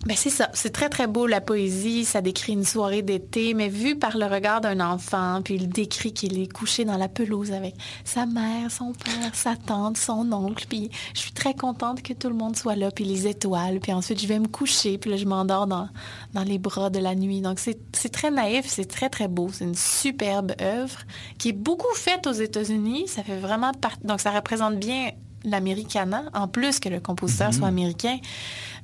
ben 0.06 0.16
c'est 0.16 0.30
ça, 0.30 0.48
c'est 0.54 0.70
très 0.70 0.88
très 0.88 1.08
beau 1.08 1.26
la 1.26 1.40
poésie, 1.40 2.04
ça 2.04 2.20
décrit 2.20 2.52
une 2.52 2.64
soirée 2.64 3.02
d'été, 3.02 3.52
mais 3.52 3.68
vu 3.68 3.96
par 3.96 4.16
le 4.16 4.26
regard 4.26 4.60
d'un 4.60 4.78
enfant, 4.78 5.40
puis 5.42 5.54
il 5.54 5.68
décrit 5.68 6.12
qu'il 6.12 6.40
est 6.40 6.52
couché 6.52 6.84
dans 6.84 6.96
la 6.96 7.08
pelouse 7.08 7.50
avec 7.50 7.74
sa 8.04 8.24
mère, 8.24 8.70
son 8.70 8.92
père, 8.92 9.34
sa 9.34 9.56
tante, 9.56 9.96
son 9.96 10.30
oncle, 10.32 10.66
puis 10.68 10.90
je 11.14 11.20
suis 11.20 11.32
très 11.32 11.52
contente 11.52 12.00
que 12.02 12.12
tout 12.12 12.28
le 12.28 12.36
monde 12.36 12.54
soit 12.54 12.76
là, 12.76 12.92
puis 12.92 13.04
les 13.04 13.26
étoiles, 13.26 13.80
puis 13.80 13.92
ensuite 13.92 14.20
je 14.20 14.28
vais 14.28 14.38
me 14.38 14.46
coucher, 14.46 14.98
puis 14.98 15.10
là 15.10 15.16
je 15.16 15.24
m'endors 15.24 15.66
dans, 15.66 15.88
dans 16.32 16.44
les 16.44 16.58
bras 16.58 16.90
de 16.90 17.00
la 17.00 17.16
nuit. 17.16 17.40
Donc 17.40 17.58
c'est 17.58 18.08
très 18.12 18.30
naïf, 18.30 18.66
c'est 18.68 18.88
très 18.88 19.08
très 19.08 19.26
beau, 19.26 19.48
c'est 19.52 19.64
une 19.64 19.74
superbe 19.74 20.52
œuvre 20.60 21.00
qui 21.38 21.48
est 21.48 21.52
beaucoup 21.52 21.92
faite 21.96 22.28
aux 22.28 22.32
États-Unis, 22.32 23.08
ça 23.08 23.24
fait 23.24 23.38
vraiment 23.38 23.72
part... 23.72 23.96
donc 24.04 24.20
ça 24.20 24.30
représente 24.30 24.76
bien 24.76 25.10
l'Americana, 25.50 26.24
en 26.34 26.48
plus 26.48 26.80
que 26.80 26.88
le 26.88 27.00
compositeur 27.00 27.52
soit 27.54 27.68
américain. 27.68 28.18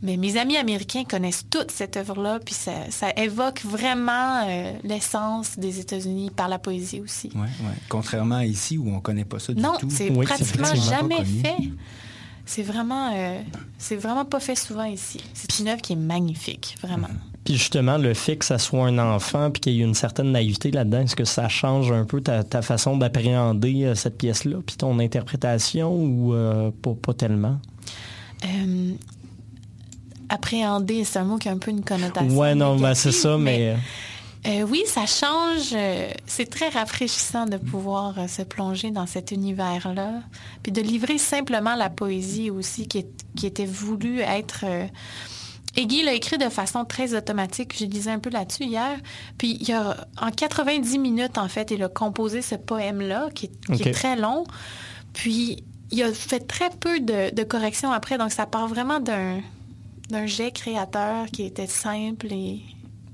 Mais 0.02 0.16
mes 0.16 0.36
amis 0.36 0.56
américains 0.56 1.04
connaissent 1.04 1.44
toute 1.48 1.70
cette 1.70 1.96
œuvre-là, 1.96 2.38
puis 2.44 2.54
ça, 2.54 2.72
ça 2.90 3.10
évoque 3.16 3.62
vraiment 3.64 4.42
euh, 4.46 4.72
l'essence 4.82 5.58
des 5.58 5.80
États-Unis 5.80 6.30
par 6.30 6.48
la 6.48 6.58
poésie 6.58 7.00
aussi. 7.00 7.30
Ouais, 7.34 7.40
ouais. 7.42 7.74
Contrairement 7.88 8.36
à 8.36 8.44
ici 8.44 8.76
où 8.76 8.88
on 8.94 9.00
connaît 9.00 9.24
pas 9.24 9.38
ça 9.38 9.54
du 9.54 9.62
Non, 9.62 9.74
tout. 9.78 9.88
c'est 9.90 10.10
Oui, 10.10 10.26
c'est 10.28 10.44
pratiquement 10.56 10.74
jamais 10.74 11.24
fait. 11.24 11.56
C'est 12.46 12.62
vraiment, 12.62 13.12
euh, 13.14 13.40
c'est 13.78 13.96
vraiment 13.96 14.26
pas 14.26 14.40
fait 14.40 14.56
souvent 14.56 14.84
ici. 14.84 15.18
C'est 15.32 15.58
une 15.60 15.68
œuvre 15.68 15.80
qui 15.80 15.94
est 15.94 15.96
magnifique, 15.96 16.76
vraiment. 16.82 17.08
Puis 17.44 17.54
justement, 17.54 17.98
le 17.98 18.14
fait 18.14 18.36
que 18.36 18.44
ça 18.44 18.58
soit 18.58 18.86
un 18.86 18.98
enfant 18.98 19.50
puis 19.50 19.60
qu'il 19.60 19.72
y 19.74 19.80
ait 19.80 19.84
une 19.84 19.94
certaine 19.94 20.32
naïveté 20.32 20.70
là-dedans, 20.70 21.02
est-ce 21.02 21.14
que 21.14 21.24
ça 21.26 21.48
change 21.48 21.92
un 21.92 22.04
peu 22.04 22.22
ta, 22.22 22.42
ta 22.42 22.62
façon 22.62 22.96
d'appréhender 22.96 23.84
euh, 23.84 23.94
cette 23.94 24.16
pièce-là, 24.16 24.56
puis 24.66 24.76
ton 24.76 24.98
interprétation 24.98 25.92
ou 25.94 26.32
euh, 26.32 26.70
pas, 26.82 26.94
pas 26.94 27.12
tellement? 27.12 27.58
Euh, 28.46 28.92
appréhender, 30.30 31.04
c'est 31.04 31.18
un 31.18 31.24
mot 31.24 31.36
qui 31.36 31.48
a 31.48 31.52
un 31.52 31.58
peu 31.58 31.70
une 31.70 31.84
connotation. 31.84 32.34
Ouais, 32.38 32.54
non, 32.54 32.76
ben, 32.76 32.94
c'est 32.94 33.12
ça, 33.12 33.36
mais... 33.36 33.76
Euh, 34.46 34.62
oui, 34.68 34.82
ça 34.86 35.06
change. 35.06 35.74
c'est 36.26 36.50
très 36.50 36.68
rafraîchissant 36.68 37.46
de 37.46 37.56
pouvoir 37.56 38.28
se 38.28 38.42
plonger 38.42 38.90
dans 38.90 39.06
cet 39.06 39.32
univers-là. 39.32 40.20
Puis 40.62 40.70
de 40.72 40.82
livrer 40.82 41.16
simplement 41.16 41.74
la 41.74 41.88
poésie 41.88 42.50
aussi, 42.50 42.86
qui, 42.86 42.98
est- 42.98 43.24
qui 43.36 43.46
était 43.46 43.64
voulu 43.66 44.20
être... 44.20 44.64
et 45.76 45.86
Guy 45.86 46.02
l'a 46.04 46.12
écrit 46.14 46.38
de 46.38 46.48
façon 46.48 46.84
très 46.84 47.14
automatique. 47.14 47.76
Je 47.78 47.84
disais 47.86 48.10
un 48.10 48.18
peu 48.18 48.30
là-dessus 48.30 48.64
hier. 48.64 48.98
Puis 49.38 49.58
il 49.60 49.72
a, 49.72 50.06
en 50.20 50.30
90 50.30 50.98
minutes, 50.98 51.38
en 51.38 51.48
fait, 51.48 51.70
il 51.70 51.82
a 51.82 51.88
composé 51.88 52.42
ce 52.42 52.54
poème-là, 52.54 53.28
qui, 53.34 53.46
est- 53.46 53.66
qui 53.66 53.72
Ok. 53.82 53.86
est 53.86 53.92
très 53.92 54.16
long. 54.16 54.44
Puis 55.12 55.64
il 55.90 56.02
a 56.02 56.12
fait 56.12 56.40
très 56.40 56.70
peu 56.70 57.00
de, 57.00 57.34
de 57.34 57.42
corrections 57.44 57.92
après. 57.92 58.18
Donc 58.18 58.32
ça 58.32 58.46
part 58.46 58.68
vraiment 58.68 59.00
d'un 59.00 59.40
d'un 60.10 60.26
jet 60.26 60.50
créateur 60.52 61.26
qui 61.32 61.44
était 61.44 61.66
simple 61.66 62.26
et, 62.30 62.60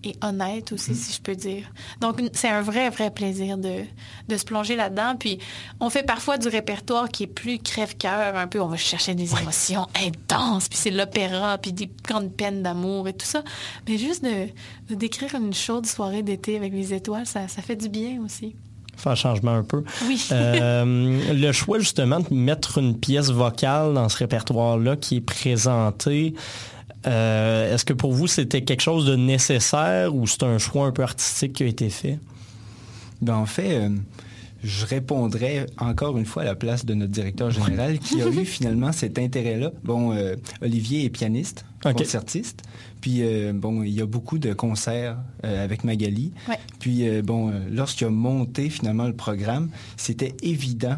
et 0.05 0.14
honnête 0.22 0.72
aussi, 0.72 0.94
si 0.94 1.12
je 1.14 1.20
peux 1.20 1.35
dire. 1.35 1.64
Donc, 2.01 2.20
c'est 2.32 2.48
un 2.48 2.62
vrai, 2.62 2.90
vrai 2.90 3.10
plaisir 3.10 3.59
de, 3.59 3.82
de 4.28 4.36
se 4.36 4.44
plonger 4.44 4.77
là-dedans. 4.77 5.16
Puis, 5.18 5.39
on 5.78 5.90
fait 5.90 6.02
parfois 6.02 6.39
du 6.39 6.48
répertoire 6.48 7.09
qui 7.09 7.24
est 7.24 7.27
plus 7.27 7.59
crève-cœur, 7.59 8.36
un 8.36 8.47
peu. 8.47 8.60
On 8.60 8.68
va 8.68 8.77
chercher 8.77 9.14
des 9.14 9.32
émotions 9.40 9.86
intenses, 10.06 10.68
puis 10.68 10.78
c'est 10.78 10.90
l'opéra, 10.90 11.59
puis 11.59 11.72
des 11.72 11.90
grandes 12.05 12.32
peines 12.32 12.62
d'amour 12.62 13.09
et 13.09 13.12
tout 13.12 13.27
ça. 13.27 13.43
Mais 13.89 13.98
juste 13.98 14.24
de, 14.24 14.48
de 14.89 14.94
décrire 14.94 15.35
une 15.35 15.52
chaude 15.55 15.86
soirée 15.86 16.22
d'été 16.22 16.56
avec 16.56 16.72
les 16.72 16.94
étoiles, 16.94 17.27
ça, 17.27 17.48
ça 17.48 17.60
fait 17.62 17.77
du 17.77 17.89
bien 17.89 18.20
aussi. 18.24 18.55
faire 18.97 19.12
un 19.12 19.16
changement 19.16 19.55
un 19.55 19.62
peu. 19.64 19.82
Oui. 20.06 20.27
Euh, 20.32 21.32
le 21.32 21.52
choix 21.52 21.78
justement 21.78 22.20
de 22.20 22.32
mettre 22.35 22.78
une 22.78 22.98
pièce 22.98 23.31
vocale 23.31 23.94
dans 23.94 24.09
ce 24.09 24.16
répertoire-là 24.18 24.97
qui 24.97 25.16
est 25.16 25.20
présenté, 25.20 26.35
euh, 27.06 27.74
est-ce 27.74 27.85
que 27.85 27.93
pour 27.93 28.12
vous 28.12 28.27
c'était 28.27 28.62
quelque 28.62 28.82
chose 28.82 29.06
de 29.06 29.16
nécessaire 29.16 30.14
ou 30.14 30.27
c'est 30.27 30.43
un 30.43 30.59
choix 30.59 30.86
un 30.86 30.93
peu 30.93 31.02
artistique 31.02 31.55
qui 31.55 31.62
a 31.62 31.66
été 31.66 31.90
fait? 31.90 32.18
Ben, 33.22 33.35
en 33.35 33.47
fait, 33.47 33.74
euh, 33.74 33.90
je 34.62 34.85
répondrais 34.85 35.66
encore 35.78 36.18
une 36.18 36.27
fois 36.27 36.43
à 36.43 36.44
la 36.44 36.55
place 36.55 36.85
de 36.85 36.94
notre 36.94 37.12
directeur 37.12 37.51
général 37.51 37.98
qui 37.98 38.20
a 38.20 38.28
eu 38.28 38.44
finalement 38.44 38.93
cet 38.93 39.18
intérêt-là. 39.18 39.72
Bon, 39.85 40.12
euh, 40.12 40.36
Olivier 40.62 41.05
est 41.05 41.10
pianiste, 41.10 41.64
concertiste. 41.82 42.62
Puis, 43.01 43.22
euh, 43.22 43.52
bon, 43.55 43.82
il 43.82 43.93
y 43.93 44.02
a 44.02 44.06
beaucoup 44.06 44.39
de 44.39 44.52
concerts 44.52 45.16
euh, 45.44 45.64
avec 45.64 45.85
Magali. 45.85 46.32
Ouais. 46.48 46.59
Puis, 46.78 47.09
euh, 47.09 47.22
bon, 47.22 47.51
euh, 47.51 47.60
lorsqu'il 47.70 48.06
a 48.06 48.10
monté 48.10 48.68
finalement 48.68 49.06
le 49.06 49.14
programme, 49.14 49.70
c'était 49.97 50.35
évident 50.43 50.97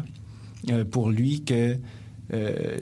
euh, 0.69 0.83
pour 0.83 1.09
lui 1.09 1.43
que... 1.43 1.77
euh, 2.33 2.77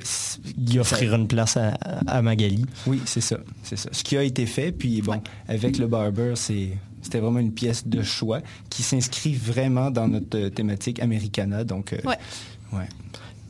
Y 0.57 0.79
offrir 0.79 1.13
une 1.15 1.27
place 1.27 1.57
à, 1.57 1.69
à 2.07 2.21
Magali. 2.21 2.65
oui, 2.87 3.01
c'est 3.05 3.21
ça, 3.21 3.37
c'est 3.63 3.77
ça. 3.77 3.89
Ce 3.91 4.03
qui 4.03 4.17
a 4.17 4.23
été 4.23 4.45
fait, 4.45 4.71
puis 4.71 5.01
bon, 5.01 5.21
avec 5.47 5.77
le 5.77 5.87
Barber, 5.87 6.33
c'est 6.35 6.69
c'était 7.01 7.19
vraiment 7.19 7.39
une 7.39 7.51
pièce 7.53 7.87
de 7.87 8.03
choix 8.03 8.41
qui 8.69 8.83
s'inscrit 8.83 9.33
vraiment 9.33 9.89
dans 9.89 10.07
notre 10.07 10.37
euh, 10.37 10.49
thématique 10.51 10.99
Americana. 11.01 11.63
Donc, 11.63 11.93
euh, 11.93 11.97
Ouais. 12.05 12.17
ouais. 12.73 12.87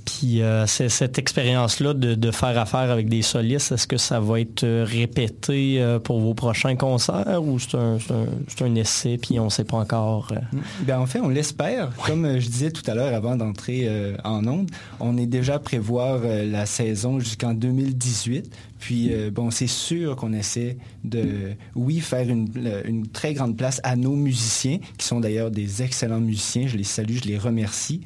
Puis 0.06 0.42
euh, 0.42 0.66
c'est 0.68 0.90
cette 0.90 1.18
expérience-là 1.18 1.94
de, 1.94 2.16
de 2.16 2.32
faire 2.32 2.58
affaire 2.58 2.92
avec 2.92 3.10
des 3.10 3.22
solistes, 3.22 3.72
est-ce 3.72 3.88
que 3.88 3.98
ça 3.98 4.20
va 4.20 4.40
être 4.40 4.64
euh, 4.64 4.86
répété 4.88 5.82
euh, 5.82 6.00
pour 6.00 6.20
vos 6.20 6.34
prochains 6.34 6.76
concerts 6.76 7.42
ou 7.44 7.60
c'est 7.60 7.78
un, 7.78 8.76
essai 8.76 9.18
puis 9.18 9.40
on 9.40 9.46
ne 9.46 9.50
sait 9.50 9.64
pas 9.64 9.78
encore? 9.78 10.30
euh? 10.32 10.58
Ben, 10.82 11.00
en 11.00 11.06
fait, 11.06 11.20
on 11.20 11.30
l'espère. 11.30 11.92
Comme 12.06 12.40
je 12.40 12.48
disais 12.48 12.72
tout 12.72 12.90
à 12.90 12.96
l'heure 12.96 13.14
avant 13.14 13.36
d'entrer 13.36 13.84
euh, 13.86 14.16
en 14.24 14.46
onde, 14.48 14.70
on 15.00 15.18
est 15.18 15.26
déjà 15.26 15.56
à 15.56 15.60
prévoir 15.60 16.22
euh, 16.24 16.46
la 16.46 16.66
saison 16.66 17.20
jusqu'en 17.20 17.54
2018. 17.54 18.52
Puis, 18.82 19.14
euh, 19.14 19.30
bon, 19.30 19.52
c'est 19.52 19.68
sûr 19.68 20.16
qu'on 20.16 20.34
essaie 20.34 20.76
de, 21.04 21.54
oui, 21.76 22.00
faire 22.00 22.28
une, 22.28 23.08
très 23.14 23.36
grande 23.36 23.56
place 23.56 23.80
à 23.84 23.96
nos 23.96 24.16
musiciens, 24.16 24.80
qui 24.98 25.06
sont 25.06 25.20
d'ailleurs 25.20 25.52
des 25.52 25.84
excellents 25.84 26.20
musiciens. 26.20 26.66
Je 26.66 26.78
les 26.78 26.84
salue, 26.84 27.18
je 27.24 27.30
les 27.30 27.38
remercie. 27.38 28.02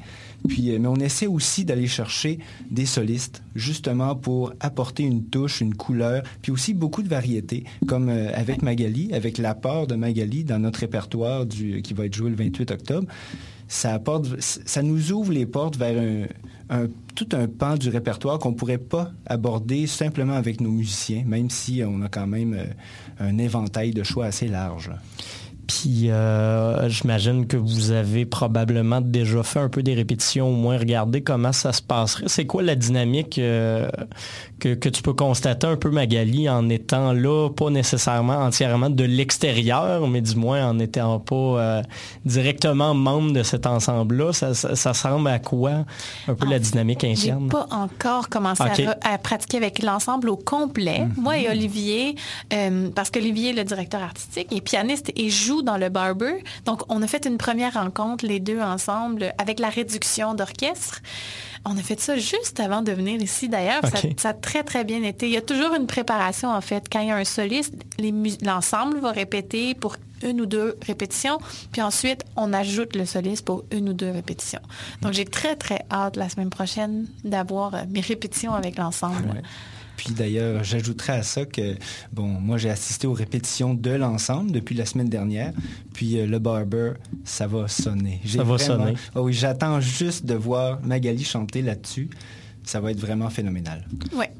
Puis, 0.46 0.70
euh, 0.70 0.78
mais 0.78 0.86
on 0.86 0.96
essaie 0.96 1.26
aussi 1.26 1.64
d'aller 1.64 1.86
chercher 1.86 2.38
des 2.70 2.84
solistes, 2.84 3.42
justement 3.54 4.14
pour 4.14 4.52
apporter 4.60 5.02
une 5.02 5.24
touche, 5.24 5.62
une 5.62 5.74
couleur, 5.74 6.22
puis 6.42 6.52
aussi 6.52 6.74
beaucoup 6.74 7.02
de 7.02 7.08
variété, 7.08 7.64
comme 7.86 8.10
euh, 8.10 8.30
avec 8.34 8.60
Magali, 8.60 9.14
avec 9.14 9.38
l'apport 9.38 9.86
de 9.86 9.94
Magali 9.94 10.44
dans 10.44 10.58
notre 10.58 10.80
répertoire 10.80 11.46
qui 11.48 11.94
va 11.94 12.04
être 12.04 12.14
joué 12.14 12.28
le 12.28 12.36
28 12.36 12.70
octobre. 12.70 13.08
Ça 13.66 13.98
nous 14.82 15.12
ouvre 15.12 15.32
les 15.32 15.46
portes 15.46 15.76
vers 15.76 15.98
un, 15.98 16.26
tout 17.14 17.28
un 17.32 17.46
pan 17.48 17.76
du 17.76 17.88
répertoire 17.88 18.38
qu'on 18.38 18.50
ne 18.50 18.56
pourrait 18.56 18.78
pas 18.78 19.10
aborder 19.26 19.86
simplement 19.86 20.34
avec 20.34 20.60
nos 20.60 20.70
musiciens, 20.70 21.24
même 21.26 21.50
si 21.50 21.82
on 21.86 22.02
a 22.02 22.08
quand 22.08 22.26
même 22.26 22.54
euh, 22.54 22.64
un 23.18 23.38
éventail 23.38 23.92
de 23.92 24.02
choix 24.02 24.26
assez 24.26 24.48
large. 24.48 24.90
Puis 25.66 26.10
euh, 26.10 26.88
j'imagine 26.88 27.46
que 27.46 27.56
vous 27.56 27.90
avez 27.90 28.24
probablement 28.24 29.00
déjà 29.00 29.42
fait 29.42 29.58
un 29.58 29.68
peu 29.68 29.82
des 29.82 29.94
répétitions, 29.94 30.48
au 30.48 30.52
moins 30.52 30.78
regarder 30.78 31.22
comment 31.22 31.52
ça 31.52 31.72
se 31.72 31.82
passerait. 31.82 32.28
C'est 32.28 32.46
quoi 32.46 32.62
la 32.62 32.76
dynamique 32.76 33.38
euh, 33.38 33.88
que, 34.58 34.74
que 34.74 34.88
tu 34.88 35.02
peux 35.02 35.12
constater 35.12 35.66
un 35.66 35.76
peu, 35.76 35.90
Magali, 35.90 36.48
en 36.48 36.68
étant 36.68 37.12
là, 37.12 37.50
pas 37.50 37.70
nécessairement 37.70 38.36
entièrement 38.36 38.90
de 38.90 39.04
l'extérieur, 39.04 40.06
mais 40.08 40.20
du 40.20 40.34
moins 40.34 40.68
en 40.68 40.74
n'étant 40.74 41.18
pas 41.20 41.34
euh, 41.34 41.82
directement 42.24 42.94
membre 42.94 43.32
de 43.32 43.42
cet 43.42 43.66
ensemble-là? 43.66 44.32
Ça, 44.32 44.54
ça, 44.54 44.74
ça 44.74 44.90
ressemble 44.90 45.28
à 45.28 45.38
quoi 45.38 45.84
un 46.28 46.34
peu 46.34 46.48
la 46.48 46.58
dynamique 46.58 47.00
J'ai 47.02 47.30
interne? 47.30 47.48
pas 47.48 47.66
encore 47.70 48.28
commencé 48.28 48.62
à 49.02 49.18
pratiquer 49.18 49.58
avec 49.58 49.82
l'ensemble 49.82 50.28
au 50.28 50.36
complet. 50.36 51.06
Moi 51.16 51.38
et 51.38 51.48
Olivier, 51.48 52.16
euh, 52.52 52.90
parce 52.94 53.10
qu'Olivier 53.10 53.50
est 53.50 53.54
le 53.54 53.64
directeur 53.64 54.02
artistique, 54.02 54.52
est 54.52 54.60
pianiste 54.60 55.12
et 55.16 55.30
joue 55.30 55.62
dans 55.62 55.76
le 55.76 55.88
Barber. 55.88 56.42
Donc, 56.64 56.82
on 56.88 57.02
a 57.02 57.06
fait 57.06 57.26
une 57.26 57.38
première 57.38 57.74
rencontre, 57.74 58.26
les 58.26 58.40
deux 58.40 58.60
ensemble, 58.60 59.34
avec 59.38 59.60
la 59.60 59.68
réduction 59.68 60.34
d'orchestre. 60.34 61.00
On 61.68 61.76
a 61.76 61.82
fait 61.82 61.98
ça 61.98 62.16
juste 62.16 62.60
avant 62.60 62.80
de 62.80 62.92
venir 62.92 63.20
ici, 63.20 63.48
d'ailleurs. 63.48 63.82
Ça, 64.16 64.28
a 64.28 64.34
très, 64.34 64.62
très 64.62 64.84
bien 64.84 65.02
été. 65.02 65.26
Il 65.26 65.32
y 65.32 65.36
a 65.36 65.42
toujours 65.42 65.74
une 65.74 65.88
préparation, 65.88 66.48
en 66.48 66.60
fait. 66.60 66.84
Quand 66.90 67.00
il 67.00 67.08
y 67.08 67.10
a 67.10 67.16
un 67.16 67.24
soliste, 67.24 67.74
l'ensemble 68.42 69.00
va 69.00 69.10
répéter 69.10 69.74
pour 69.74 69.96
une 70.22 70.40
ou 70.40 70.46
deux 70.46 70.78
répétitions, 70.86 71.38
puis 71.72 71.82
ensuite, 71.82 72.24
on 72.36 72.52
ajoute 72.52 72.94
le 72.94 73.04
soliste 73.04 73.44
pour 73.44 73.64
une 73.72 73.88
ou 73.88 73.92
deux 73.92 74.10
répétitions. 74.10 74.62
Donc, 75.02 75.12
j'ai 75.12 75.24
très, 75.24 75.56
très 75.56 75.84
hâte 75.90 76.16
la 76.16 76.28
semaine 76.28 76.50
prochaine 76.50 77.06
d'avoir 77.24 77.74
euh, 77.74 77.82
mes 77.90 78.00
répétitions 78.00 78.54
avec 78.54 78.78
l'ensemble. 78.78 79.28
Ouais. 79.28 79.42
Puis 79.96 80.10
d'ailleurs, 80.12 80.62
j'ajouterais 80.64 81.14
à 81.14 81.22
ça 81.22 81.44
que, 81.44 81.74
bon, 82.12 82.26
moi 82.26 82.58
j'ai 82.58 82.70
assisté 82.70 83.06
aux 83.06 83.12
répétitions 83.14 83.74
de 83.74 83.90
l'ensemble 83.90 84.52
depuis 84.52 84.74
la 84.74 84.84
semaine 84.86 85.08
dernière. 85.08 85.52
Puis 85.94 86.18
euh, 86.18 86.26
le 86.26 86.38
Barber, 86.38 86.92
ça 87.24 87.46
va 87.46 87.66
sonner. 87.68 88.20
J'ai 88.24 88.38
Ça 88.38 88.44
va 88.44 88.56
vraiment- 88.56 88.84
sonner. 88.84 88.96
Ah 89.14 89.22
oui, 89.22 89.32
j'attends 89.32 89.80
juste 89.80 90.26
de 90.26 90.34
voir 90.34 90.80
Magali 90.82 91.24
chanter 91.24 91.62
là-dessus. 91.62 92.10
Ça 92.64 92.80
va 92.80 92.90
être 92.90 93.00
vraiment 93.00 93.30
phénoménal. 93.30 93.86
Ouais. 94.14 94.30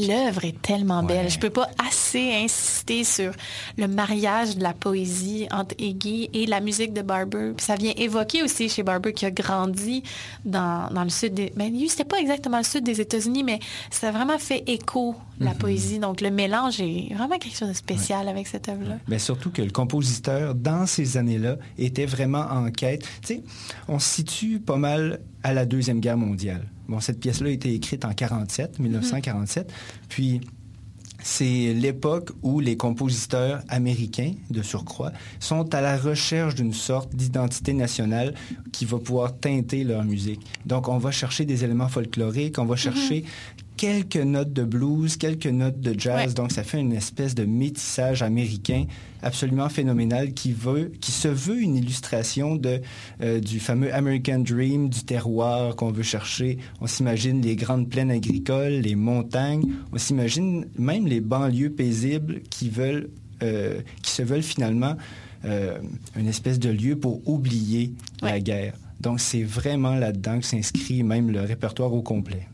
L'œuvre 0.00 0.44
est 0.44 0.60
tellement 0.62 1.02
belle. 1.02 1.30
Je 1.30 1.38
peux 1.38 1.50
pas 1.50 1.68
assez 1.86 2.32
insister 2.32 3.04
sur 3.04 3.32
le 3.76 3.86
mariage 3.88 4.56
de 4.56 4.62
la 4.62 4.72
poésie 4.72 5.46
entre 5.50 5.74
Iggy 5.78 6.30
et 6.32 6.46
la 6.46 6.60
musique 6.60 6.92
de 6.92 7.02
Barber. 7.02 7.52
Puis 7.56 7.64
ça 7.66 7.74
vient 7.76 7.92
évoquer 7.96 8.42
aussi 8.42 8.68
chez 8.68 8.82
Barber 8.82 9.12
qui 9.12 9.26
a 9.26 9.30
grandi 9.30 10.02
dans, 10.44 10.88
dans 10.92 11.04
le 11.04 11.10
sud 11.10 11.34
des... 11.34 11.52
Mais 11.56 11.70
lui, 11.70 11.88
c'était 11.88 12.04
pas 12.04 12.18
exactement 12.18 12.58
le 12.58 12.64
sud 12.64 12.84
des 12.84 13.00
États-Unis, 13.00 13.44
mais 13.44 13.58
ça 13.90 14.08
a 14.08 14.10
vraiment 14.12 14.38
fait 14.38 14.62
écho, 14.66 15.14
la 15.40 15.50
Mhm. 15.52 15.58
poésie. 15.58 15.98
Donc 15.98 16.20
le 16.20 16.30
mélange 16.30 16.80
est 16.80 17.12
vraiment 17.14 17.38
quelque 17.38 17.56
chose 17.56 17.68
de 17.68 17.74
spécial 17.74 18.28
avec 18.28 18.46
cette 18.46 18.68
œuvre-là. 18.68 18.96
Mais 19.08 19.18
surtout 19.18 19.50
que 19.50 19.62
le 19.62 19.70
compositeur, 19.70 20.54
dans 20.54 20.86
ces 20.86 21.16
années-là, 21.16 21.56
était 21.78 22.06
vraiment 22.06 22.46
en 22.50 22.70
quête. 22.70 23.02
Tu 23.22 23.34
sais, 23.34 23.42
on 23.88 23.98
se 23.98 24.08
situe 24.14 24.60
pas 24.60 24.76
mal 24.76 25.20
à 25.42 25.52
la 25.52 25.66
Deuxième 25.66 26.00
Guerre 26.00 26.16
mondiale. 26.16 26.66
Bon, 26.88 27.00
cette 27.00 27.20
pièce-là 27.20 27.48
a 27.48 27.52
été 27.52 27.72
écrite 27.72 28.04
en 28.04 28.12
47, 28.12 28.78
1947. 28.78 29.72
Puis, 30.08 30.40
c'est 31.24 31.72
l'époque 31.72 32.32
où 32.42 32.60
les 32.60 32.76
compositeurs 32.76 33.62
américains, 33.68 34.34
de 34.50 34.60
surcroît, 34.60 35.10
sont 35.40 35.74
à 35.74 35.80
la 35.80 35.96
recherche 35.96 36.54
d'une 36.54 36.74
sorte 36.74 37.16
d'identité 37.16 37.72
nationale 37.72 38.34
qui 38.72 38.84
va 38.84 38.98
pouvoir 38.98 39.34
teinter 39.38 39.84
leur 39.84 40.04
musique. 40.04 40.40
Donc, 40.66 40.86
on 40.88 40.98
va 40.98 41.10
chercher 41.10 41.46
des 41.46 41.64
éléments 41.64 41.88
folkloriques, 41.88 42.58
on 42.58 42.66
va 42.66 42.76
chercher 42.76 43.24
quelques 43.84 44.16
notes 44.16 44.52
de 44.54 44.64
blues, 44.64 45.18
quelques 45.18 45.46
notes 45.46 45.78
de 45.78 45.98
jazz. 45.98 46.28
Ouais. 46.28 46.32
Donc, 46.32 46.52
ça 46.52 46.62
fait 46.62 46.80
une 46.80 46.94
espèce 46.94 47.34
de 47.34 47.44
métissage 47.44 48.22
américain 48.22 48.86
absolument 49.22 49.68
phénoménal 49.68 50.32
qui, 50.32 50.52
veut, 50.52 50.90
qui 51.02 51.12
se 51.12 51.28
veut 51.28 51.60
une 51.60 51.76
illustration 51.76 52.56
de, 52.56 52.80
euh, 53.20 53.40
du 53.40 53.60
fameux 53.60 53.92
American 53.92 54.38
Dream, 54.38 54.88
du 54.88 55.04
terroir 55.04 55.76
qu'on 55.76 55.90
veut 55.90 56.02
chercher. 56.02 56.56
On 56.80 56.86
s'imagine 56.86 57.42
les 57.42 57.56
grandes 57.56 57.90
plaines 57.90 58.10
agricoles, 58.10 58.72
les 58.72 58.94
montagnes. 58.94 59.70
On 59.92 59.98
s'imagine 59.98 60.66
même 60.78 61.06
les 61.06 61.20
banlieues 61.20 61.70
paisibles 61.70 62.40
qui 62.48 62.70
veulent, 62.70 63.10
euh, 63.42 63.82
qui 64.00 64.12
se 64.12 64.22
veulent 64.22 64.42
finalement 64.42 64.96
euh, 65.44 65.78
une 66.16 66.26
espèce 66.26 66.58
de 66.58 66.70
lieu 66.70 66.96
pour 66.96 67.28
oublier 67.28 67.92
la 68.22 68.40
guerre. 68.40 68.72
Donc, 69.00 69.20
c'est 69.20 69.42
vraiment 69.42 69.94
là-dedans 69.94 70.40
que 70.40 70.46
s'inscrit 70.46 71.02
même 71.02 71.30
le 71.30 71.42
répertoire 71.42 71.92
au 71.92 72.00
complet. 72.00 72.48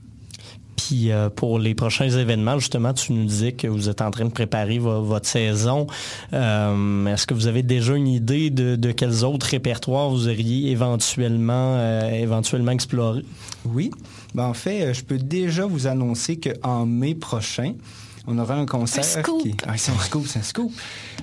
Puis 0.91 1.13
euh, 1.13 1.31
pour 1.31 1.61
les 1.61 1.77
prochains 1.77 2.11
événements, 2.11 2.59
justement, 2.59 2.93
tu 2.93 3.13
nous 3.13 3.25
disais 3.25 3.53
que 3.53 3.69
vous 3.69 3.89
êtes 3.89 4.03
en 4.03 4.11
train 4.11 4.25
de 4.25 4.31
préparer 4.33 4.81
vo- 4.81 5.03
votre 5.05 5.27
saison. 5.29 5.87
Euh, 6.33 7.07
Est-ce 7.07 7.29
que 7.29 7.35
vous 7.35 7.47
avez 7.47 7.63
déjà 7.63 7.95
une 7.95 8.09
idée 8.09 8.51
de, 8.51 8.75
de 8.75 8.91
quels 8.91 9.23
autres 9.25 9.47
répertoires 9.47 10.11
vous 10.11 10.27
auriez 10.27 10.73
éventuellement, 10.73 11.77
euh, 11.77 12.11
éventuellement 12.11 12.73
exploré? 12.73 13.25
Oui. 13.65 13.93
Ben, 14.35 14.47
en 14.47 14.53
fait, 14.55 14.93
je 14.93 15.05
peux 15.05 15.19
déjà 15.19 15.65
vous 15.65 15.87
annoncer 15.87 16.41
qu'en 16.41 16.87
mai 16.87 17.15
prochain, 17.15 17.75
on 18.27 18.37
aura 18.39 18.57
un 18.57 18.67
concert. 18.67 19.05
Un 19.05 19.23
scoop. 19.23 19.43
Qui... 19.43 19.55
Ah, 19.69 19.77
c'est 19.77 19.93
un 19.93 19.99
scoop, 20.01 20.27
c'est 20.27 20.41
un 20.41 20.43
scoop. 20.43 20.73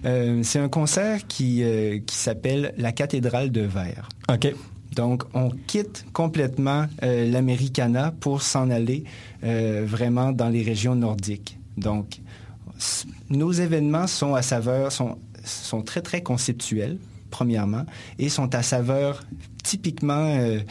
Euh, 0.06 0.39
c'est 0.44 0.60
un 0.60 0.69
concert 0.69 1.27
qui, 1.27 1.61
euh, 1.64 1.99
qui 2.07 2.15
s'appelle 2.15 2.73
La 2.77 2.94
cathédrale 2.94 3.52
de 3.52 3.61
verre. 3.61 4.07
OK. 4.31 4.53
Donc, 4.97 5.23
on 5.35 5.51
quitte 5.67 6.07
complètement 6.11 6.87
euh, 7.03 7.29
l'Americana 7.29 8.11
pour 8.19 8.41
s'en 8.41 8.71
aller 8.71 9.03
euh, 9.43 9.85
vraiment 9.87 10.31
dans 10.31 10.49
les 10.49 10.63
régions 10.63 10.95
nordiques. 10.95 11.59
Donc, 11.77 12.19
nos 13.29 13.51
événements 13.51 14.07
sont 14.07 14.33
à 14.33 14.41
saveur, 14.41 14.91
sont, 14.91 15.81
très, 15.85 16.01
très 16.01 16.23
conceptuels, 16.23 16.97
premièrement, 17.29 17.85
et 18.17 18.27
sont 18.27 18.55
à 18.55 18.63
saveur 18.63 19.23
typiquement 19.63 20.35
euh, 20.35 20.61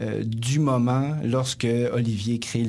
euh, 0.00 0.24
du 0.24 0.58
moment 0.58 1.16
lorsque 1.22 1.68
Olivier 1.92 2.40
crée 2.40 2.64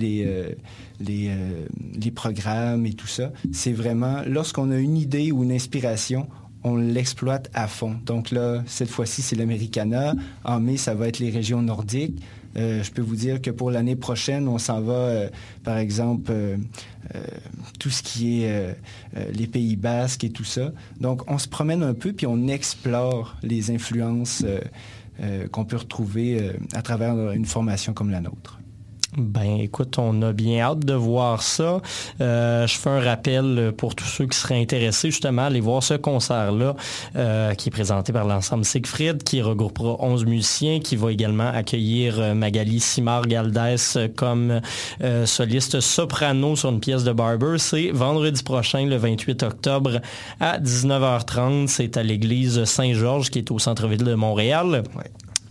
les 0.99 2.11
programmes 2.13 2.85
et 2.85 2.93
tout 2.93 3.07
ça. 3.07 3.31
C'est 3.51 3.73
vraiment 3.73 4.21
lorsqu'on 4.27 4.69
a 4.69 4.77
une 4.77 4.95
idée 4.95 5.31
ou 5.31 5.43
une 5.43 5.53
inspiration, 5.53 6.27
on 6.63 6.75
l'exploite 6.75 7.49
à 7.53 7.67
fond. 7.67 7.95
Donc 8.05 8.31
là, 8.31 8.63
cette 8.65 8.89
fois-ci, 8.89 9.21
c'est 9.21 9.35
l'Americana. 9.35 10.13
En 10.43 10.59
mai, 10.59 10.77
ça 10.77 10.93
va 10.93 11.07
être 11.07 11.19
les 11.19 11.29
régions 11.29 11.61
nordiques. 11.61 12.21
Euh, 12.57 12.83
je 12.83 12.91
peux 12.91 13.01
vous 13.01 13.15
dire 13.15 13.41
que 13.41 13.51
pour 13.51 13.71
l'année 13.71 13.95
prochaine, 13.95 14.47
on 14.47 14.57
s'en 14.57 14.81
va, 14.81 14.93
euh, 14.93 15.29
par 15.63 15.77
exemple, 15.77 16.31
euh, 16.31 16.57
tout 17.79 17.89
ce 17.89 18.01
qui 18.03 18.43
est 18.43 18.75
les 19.33 19.47
Pays 19.47 19.75
basques 19.75 20.23
et 20.23 20.29
tout 20.29 20.43
ça. 20.43 20.71
Donc, 20.99 21.29
on 21.29 21.37
se 21.37 21.47
promène 21.47 21.83
un 21.83 21.93
peu, 21.93 22.13
puis 22.13 22.27
on 22.27 22.47
explore 22.47 23.37
les 23.43 23.71
influences 23.71 24.43
qu'on 25.51 25.65
peut 25.65 25.77
retrouver 25.77 26.51
à 26.73 26.81
travers 26.81 27.31
une 27.31 27.45
formation 27.45 27.93
comme 27.93 28.09
la 28.09 28.21
nôtre. 28.21 28.59
Ben 29.17 29.57
écoute, 29.59 29.97
on 29.97 30.21
a 30.21 30.33
bien 30.33 30.61
hâte 30.61 30.85
de 30.85 30.93
voir 30.93 31.41
ça. 31.41 31.81
Euh, 32.21 32.67
je 32.67 32.77
fais 32.77 32.91
un 32.91 32.99
rappel 32.99 33.73
pour 33.75 33.95
tous 33.95 34.05
ceux 34.05 34.27
qui 34.27 34.37
seraient 34.37 34.61
intéressés 34.61 35.09
justement 35.09 35.43
à 35.43 35.45
aller 35.45 35.61
voir 35.61 35.81
ce 35.81 35.95
concert-là 35.95 36.75
euh, 37.15 37.53
qui 37.55 37.69
est 37.69 37.71
présenté 37.71 38.13
par 38.13 38.25
l'ensemble 38.25 38.65
Siegfried, 38.65 39.23
qui 39.23 39.41
regroupera 39.41 39.95
11 39.99 40.25
musiciens, 40.25 40.79
qui 40.79 40.95
va 40.95 41.11
également 41.11 41.47
accueillir 41.47 42.19
euh, 42.19 42.33
Magali 42.35 42.79
Simard-Galdès 42.79 43.97
comme 44.15 44.61
euh, 45.01 45.25
soliste 45.25 45.79
soprano 45.79 46.55
sur 46.55 46.69
une 46.69 46.79
pièce 46.79 47.03
de 47.03 47.11
Barber. 47.11 47.57
C'est 47.57 47.89
vendredi 47.89 48.43
prochain, 48.43 48.85
le 48.85 48.97
28 48.97 49.41
octobre 49.41 50.01
à 50.39 50.59
19h30. 50.59 51.67
C'est 51.67 51.97
à 51.97 52.03
l'église 52.03 52.63
Saint-Georges 52.63 53.31
qui 53.31 53.39
est 53.39 53.49
au 53.49 53.57
centre-ville 53.57 54.03
de 54.03 54.13
Montréal. 54.13 54.83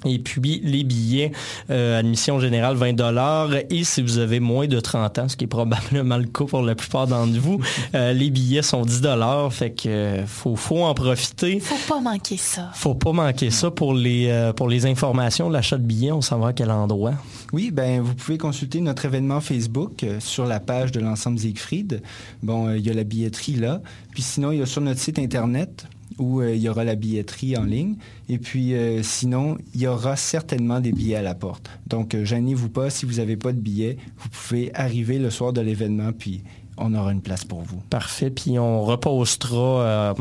Et 0.05 0.19
puis 0.19 0.61
les 0.63 0.85
billets, 0.85 1.33
euh, 1.71 1.99
admission 1.99 2.39
générale 2.39 2.77
20 2.77 2.93
dollars. 2.95 3.51
Et 3.71 3.85
si 3.85 4.03
vous 4.03 4.19
avez 4.19 4.41
moins 4.41 4.67
de 4.67 4.79
30 4.79 5.19
ans, 5.19 5.29
ce 5.29 5.37
qui 5.37 5.45
est 5.45 5.49
probablement 5.49 6.17
le 6.17 6.27
cas 6.27 6.45
pour 6.45 6.63
la 6.63 6.75
plupart 6.75 7.07
d'entre 7.07 7.39
vous, 7.39 7.61
euh, 7.95 8.13
les 8.13 8.31
billets 8.31 8.63
sont 8.63 8.83
10 8.83 9.01
dollars. 9.01 9.53
Fait 9.53 9.71
que 9.71 9.89
euh, 9.89 10.27
faut, 10.27 10.57
faut 10.57 10.85
en 10.85 10.95
profiter. 10.95 11.59
Faut 11.61 11.95
pas 11.95 12.01
manquer 12.01 12.37
ça. 12.37 12.71
Faut 12.75 12.95
pas 12.95 13.13
manquer 13.13 13.51
ça 13.51 13.71
pour 13.71 13.95
les, 13.95 14.29
euh, 14.29 14.53
pour 14.53 14.69
les 14.69 14.87
informations. 14.87 15.51
L'achat 15.51 15.79
de 15.79 15.83
billets, 15.83 16.13
on 16.13 16.21
s'en 16.21 16.39
va 16.39 16.49
à 16.49 16.53
quel 16.53 16.71
endroit? 16.71 17.15
Oui, 17.53 17.71
ben 17.71 18.01
vous 18.03 18.15
pouvez 18.15 18.37
consulter 18.39 18.81
notre 18.81 19.07
événement 19.07 19.41
Facebook 19.41 20.03
euh, 20.05 20.21
sur 20.21 20.47
la 20.47 20.61
page 20.61 20.93
de 20.93 21.01
l'ensemble 21.01 21.39
Siegfried. 21.39 22.03
Bon, 22.43 22.69
euh, 22.69 22.77
il 22.77 22.87
y 22.87 22.91
a 22.91 22.95
la 22.95 23.05
billetterie 23.05 23.57
là. 23.57 23.81
Puis 24.13 24.23
sinon, 24.23 24.53
il 24.53 24.59
y 24.59 24.63
a 24.63 24.67
sur 24.67 24.83
notre 24.83 25.01
site 25.01 25.19
internet 25.19 25.87
où 26.19 26.41
euh, 26.41 26.55
il 26.55 26.61
y 26.61 26.69
aura 26.69 26.85
la 26.85 26.95
billetterie 26.95 27.57
en 27.57 27.65
ligne. 27.65 27.97
Et 28.29 28.39
puis 28.39 28.75
euh, 28.75 29.03
sinon, 29.03 29.57
il 29.75 29.81
y 29.81 29.87
aura 29.87 30.17
certainement 30.17 30.81
des 30.81 30.93
billets 30.93 31.17
à 31.17 31.23
la 31.23 31.35
porte. 31.35 31.71
Donc, 31.87 32.15
euh, 32.15 32.25
gênez-vous 32.25 32.69
pas, 32.69 32.91
si 32.91 33.07
vous 33.07 33.15
n'avez 33.15 33.37
pas 33.37 33.53
de 33.53 33.61
billets, 33.61 33.97
vous 34.19 34.29
pouvez 34.29 34.71
arriver 34.75 35.19
le 35.19 35.31
soir 35.31 35.53
de 35.53 35.61
l'événement, 35.61 36.13
puis 36.13 36.43
on 36.77 36.95
aura 36.95 37.13
une 37.13 37.23
place 37.23 37.45
pour 37.45 37.63
vous. 37.63 37.81
Parfait. 37.91 38.31
Puis 38.31 38.59
on 38.59 38.85
repostera 38.85 40.15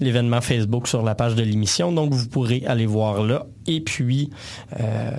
l'événement 0.00 0.40
Facebook 0.40 0.86
sur 0.88 1.02
la 1.02 1.14
page 1.14 1.34
de 1.34 1.42
l'émission. 1.42 1.92
Donc 1.92 2.12
vous 2.12 2.26
pourrez 2.28 2.62
aller 2.66 2.86
voir 2.86 3.22
là. 3.22 3.46
Et 3.70 3.80
puis, 3.82 4.30
euh, 4.80 5.10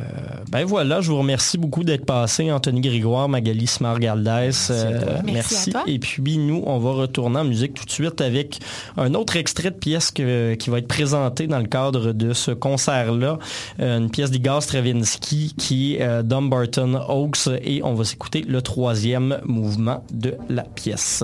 ben 0.51 0.65
voilà, 0.65 1.01
je 1.01 1.11
vous 1.11 1.19
remercie 1.19 1.59
beaucoup 1.59 1.83
d'être 1.83 2.05
passé, 2.05 2.51
Anthony 2.51 2.81
Grégoire, 2.81 3.29
Magali 3.29 3.67
Smart-Galdès. 3.67 4.71
Euh, 4.71 5.19
Merci 5.23 5.69
toi. 5.71 5.83
Et 5.85 5.99
puis 5.99 6.37
nous, 6.39 6.63
on 6.65 6.79
va 6.79 6.91
retourner 6.93 7.39
en 7.39 7.43
musique 7.43 7.75
tout 7.75 7.85
de 7.85 7.91
suite 7.91 8.21
avec 8.21 8.59
un 8.97 9.13
autre 9.13 9.35
extrait 9.35 9.69
de 9.69 9.75
pièce 9.75 10.09
que- 10.09 10.55
qui 10.55 10.71
va 10.71 10.79
être 10.79 10.87
présenté 10.87 11.45
dans 11.45 11.59
le 11.59 11.67
cadre 11.67 12.11
de 12.11 12.33
ce 12.33 12.49
concert-là. 12.51 13.37
Euh, 13.79 13.99
une 13.99 14.09
pièce 14.09 14.31
d'Igor 14.31 14.63
Stravinsky 14.63 15.53
qui 15.55 15.95
est 15.95 16.01
euh, 16.01 16.23
Dumbarton 16.23 16.99
Oaks. 17.07 17.49
Et 17.63 17.81
on 17.83 17.93
va 17.93 18.03
s'écouter 18.03 18.41
le 18.47 18.63
troisième 18.63 19.37
mouvement 19.45 20.03
de 20.11 20.33
la 20.49 20.63
pièce. 20.63 21.23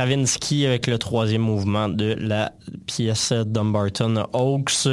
Stravinsky 0.00 0.64
avec 0.64 0.86
le 0.86 0.96
troisième 0.96 1.42
mouvement 1.42 1.90
de 1.90 2.16
la 2.18 2.52
pièce 2.86 3.34
Dumbarton 3.34 4.24
Oaks, 4.32 4.88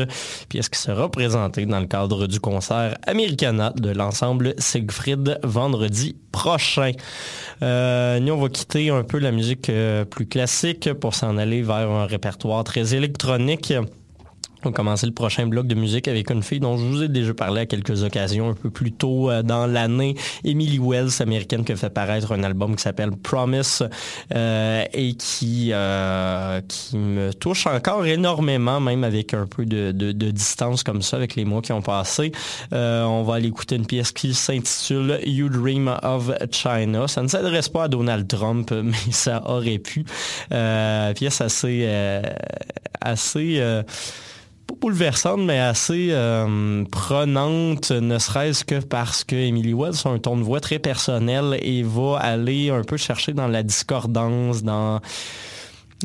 pièce 0.50 0.68
qui 0.68 0.78
sera 0.78 1.10
présentée 1.10 1.66
dans 1.66 1.80
le 1.80 1.86
cadre 1.86 2.28
du 2.28 2.42
concert 2.42 2.98
Americana 3.08 3.72
de 3.78 3.92
l'ensemble 3.92 4.54
Siegfried 4.58 5.40
vendredi 5.44 6.18
prochain. 6.34 6.92
Euh, 7.62 8.20
nous, 8.20 8.34
on 8.34 8.42
va 8.42 8.50
quitter 8.50 8.90
un 8.90 9.04
peu 9.04 9.20
la 9.20 9.32
musique 9.32 9.70
euh, 9.70 10.04
plus 10.04 10.26
classique 10.26 10.92
pour 10.92 11.16
s'en 11.16 11.38
aller 11.38 11.62
vers 11.62 11.90
un 11.90 12.06
répertoire 12.06 12.66
très 12.66 12.94
électronique. 12.94 13.74
On 14.64 14.72
commencer 14.72 15.06
le 15.06 15.14
prochain 15.14 15.46
bloc 15.46 15.68
de 15.68 15.76
musique 15.76 16.08
avec 16.08 16.32
une 16.32 16.42
fille 16.42 16.60
dont 16.60 16.78
je 16.78 16.84
vous 16.84 17.04
ai 17.04 17.08
déjà 17.08 17.34
parlé 17.34 17.62
à 17.62 17.66
quelques 17.66 18.04
occasions 18.04 18.50
un 18.50 18.54
peu 18.54 18.70
plus 18.70 18.92
tôt 18.92 19.30
euh, 19.30 19.44
dans 19.44 19.68
l'année. 19.68 20.16
Emily 20.44 20.80
Wells, 20.80 21.22
américaine, 21.22 21.64
qui 21.64 21.74
a 21.74 21.76
fait 21.76 21.92
paraître 21.92 22.32
un 22.32 22.44
album 22.44 22.76
qui 22.76 22.82
s'appelle 22.82 23.12
Promise 23.12 23.88
euh, 24.34 24.84
et 24.94 25.14
qui, 25.14 25.70
euh, 25.72 26.60
qui 26.68 26.98
me 26.98 27.34
touche 27.34 27.68
encore 27.68 28.06
énormément, 28.06 28.80
même 28.80 29.04
avec 29.04 29.34
un 29.34 29.46
peu 29.46 29.66
de, 29.66 29.92
distance 30.32 30.84
comme 30.84 31.02
ça 31.02 31.18
avec 31.18 31.36
les 31.36 31.46
mois 31.46 31.62
qui 31.62 31.72
ont 31.72 31.82
passé. 31.82 32.32
On 32.72 33.24
va 33.24 33.36
aller 33.36 33.48
écouter 33.48 33.76
une 33.76 33.86
pièce 33.86 34.12
qui 34.12 34.34
s'intitule 34.34 35.20
You 35.26 35.50
Dream 35.50 35.96
of 36.04 36.32
China. 36.52 37.08
Ça 37.08 37.22
ne 37.22 37.28
s'adresse 37.28 37.70
pas 37.70 37.84
à 37.84 37.88
Donald 37.88 38.28
Trump, 38.28 38.72
mais 38.84 39.12
ça 39.12 39.44
aurait 39.48 39.80
pu. 39.80 40.04
Pièce 40.50 41.42
assez... 41.42 41.88
assez 43.02 43.84
pas 44.68 44.76
bouleversante, 44.80 45.39
mais 45.39 45.60
assez 45.60 46.10
euh, 46.11 46.84
prenante, 46.91 47.91
ne 47.91 48.19
serait-ce 48.19 48.65
que 48.65 48.80
parce 48.80 49.23
que 49.23 49.35
Emily 49.35 49.73
Wells 49.73 49.95
a 50.06 50.10
un 50.10 50.19
ton 50.19 50.38
de 50.38 50.44
voix 50.44 50.60
très 50.60 50.80
personnel 50.80 51.57
et 51.61 51.84
va 51.84 52.18
aller 52.18 52.69
un 52.69 52.84
peu 52.84 52.98
chercher 52.98 53.34
dans 53.34 53.48
la 53.48 53.64
discordance, 53.64 54.64
dans 54.64 54.99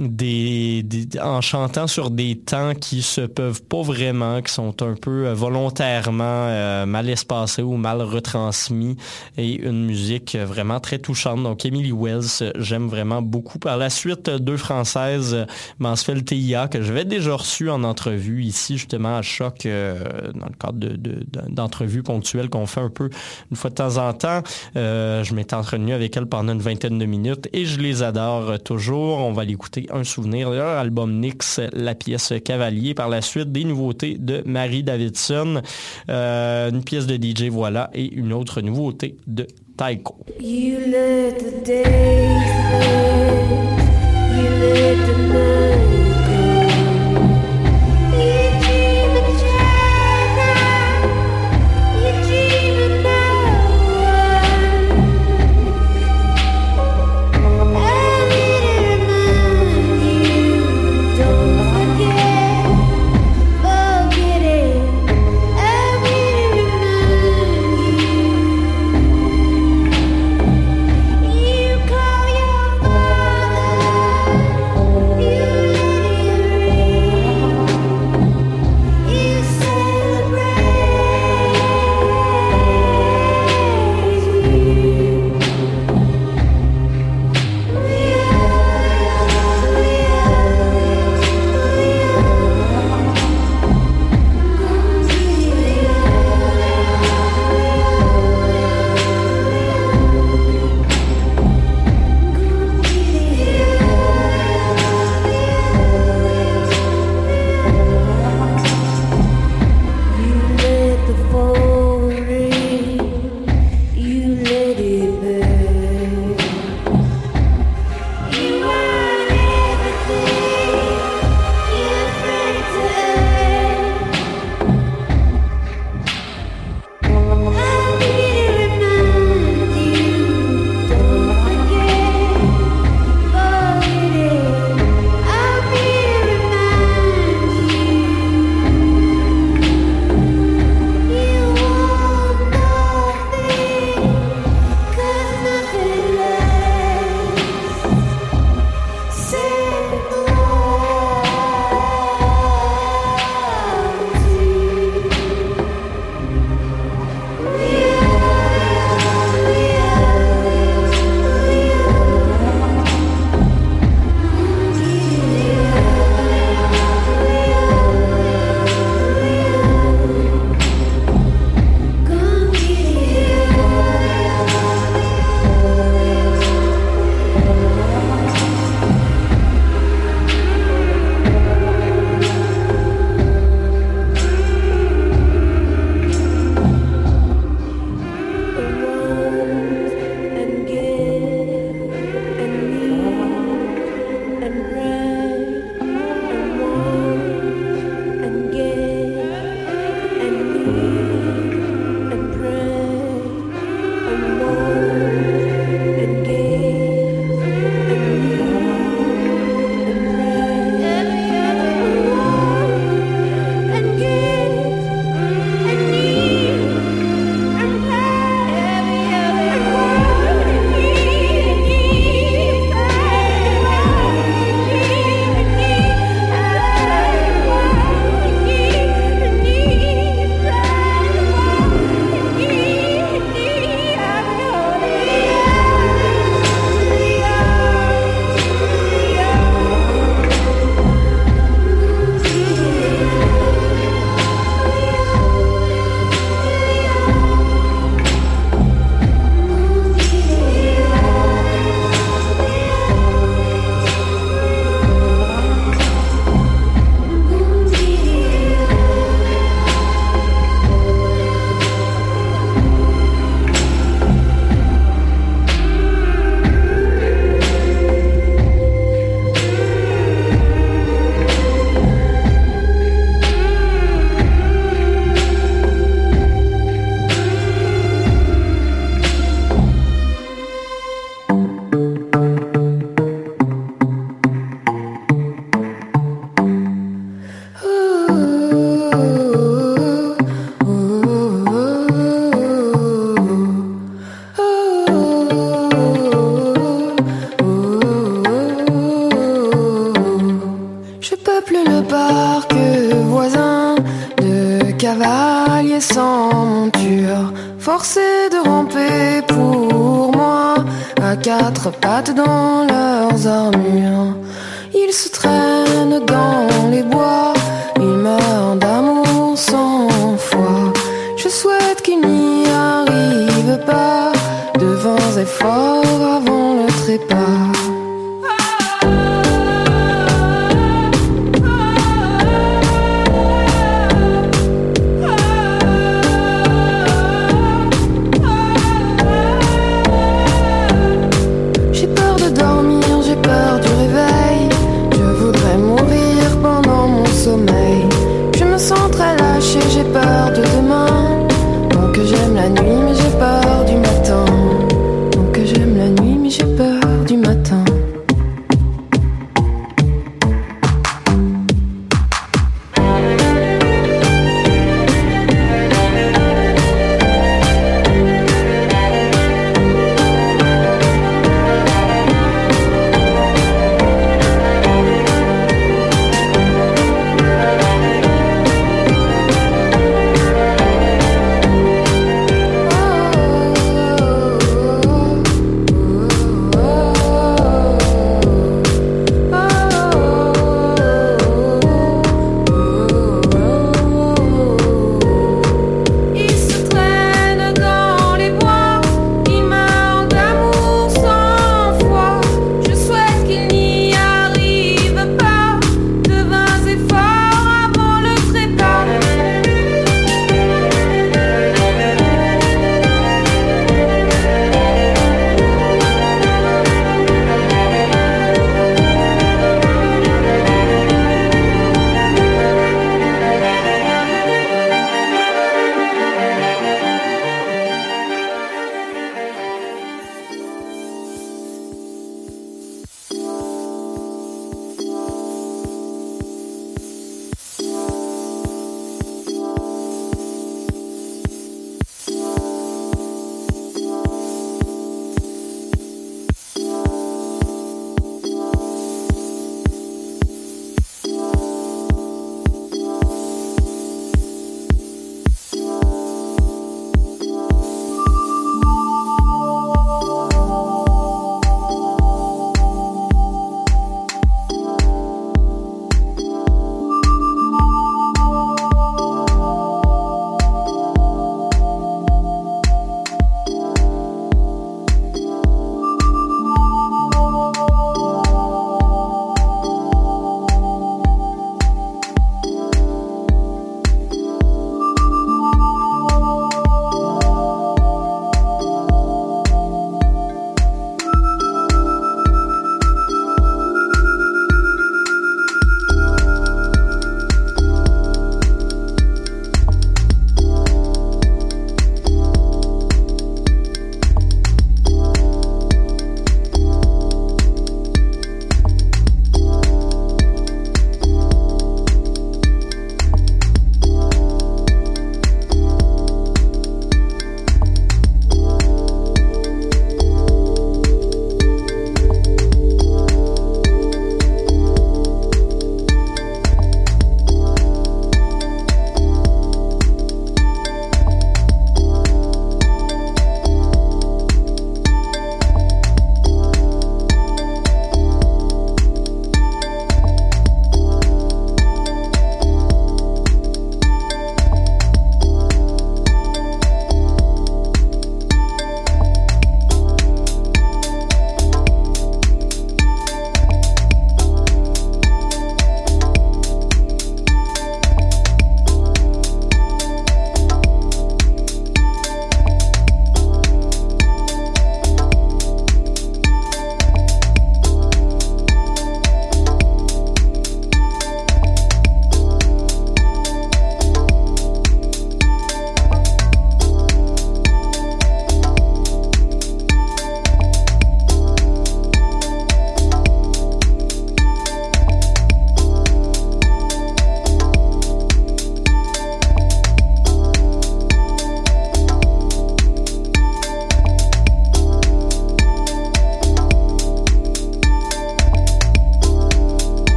en 0.00 1.40
chantant 1.42 1.86
sur 1.86 2.10
des 2.10 2.38
temps 2.38 2.74
qui 2.74 3.02
se 3.02 3.20
peuvent 3.22 3.62
pas 3.62 3.82
vraiment, 3.82 4.40
qui 4.40 4.52
sont 4.52 4.82
un 4.82 4.94
peu 4.94 5.26
euh, 5.26 5.34
volontairement 5.34 6.22
euh, 6.24 6.86
mal 6.86 7.10
espacés 7.10 7.62
ou 7.62 7.76
mal 7.76 8.00
retransmis 8.00 8.96
et 9.36 9.52
une 9.54 9.84
musique 9.84 10.34
euh, 10.34 10.46
vraiment 10.46 10.80
très 10.80 10.98
touchante. 10.98 11.42
Donc 11.42 11.66
Emily 11.66 11.92
Wells, 11.92 12.52
j'aime 12.56 12.88
vraiment 12.88 13.20
beaucoup. 13.20 13.58
Par 13.58 13.76
la 13.76 13.90
suite, 13.90 14.30
deux 14.30 14.56
françaises, 14.56 15.46
Mansfeld 15.78 16.24
TIA, 16.24 16.68
que 16.68 16.80
j'avais 16.82 17.04
déjà 17.04 17.34
reçu 17.34 17.68
en 17.68 17.84
entrevue 17.84 18.42
ici 18.44 18.78
justement 18.78 19.16
à 19.16 19.22
Choc 19.22 19.64
dans 19.64 20.46
le 20.46 20.56
cadre 20.58 20.78
de- 20.78 20.96
de- 20.96 21.24
d'entrevues 21.48 22.02
ponctuelles 22.02 22.48
qu'on 22.48 22.66
fait 22.66 22.80
un 22.80 22.88
peu 22.90 23.10
une 23.50 23.56
fois 23.56 23.70
de 23.70 23.74
temps 23.74 23.96
en 23.98 24.12
temps. 24.14 24.42
Je 24.74 25.34
m'étais 25.34 25.54
entretenu 25.54 25.92
avec 25.92 26.16
elle 26.16 26.26
pendant 26.26 26.52
une 26.52 26.60
vingtaine 26.60 26.98
de 26.98 27.04
minutes 27.04 27.48
et 27.52 27.64
je 27.66 27.78
les 27.78 28.02
adore 28.02 28.58
toujours. 28.62 29.18
On 29.18 29.32
va 29.32 29.44
l'écouter 29.44 29.81
un 29.90 30.04
souvenir 30.04 30.50
leur 30.50 30.78
album 30.78 31.18
Nix, 31.20 31.60
la 31.72 31.94
pièce 31.94 32.32
Cavalier. 32.44 32.94
Par 32.94 33.08
la 33.08 33.22
suite, 33.22 33.52
des 33.52 33.64
nouveautés 33.64 34.16
de 34.18 34.42
Marie 34.46 34.82
Davidson, 34.82 35.62
euh, 36.08 36.70
une 36.70 36.82
pièce 36.84 37.06
de 37.06 37.16
DJ 37.16 37.48
Voilà 37.50 37.90
et 37.94 38.12
une 38.12 38.32
autre 38.32 38.60
nouveauté 38.60 39.16
de 39.26 39.46
Taiko. 39.76 40.16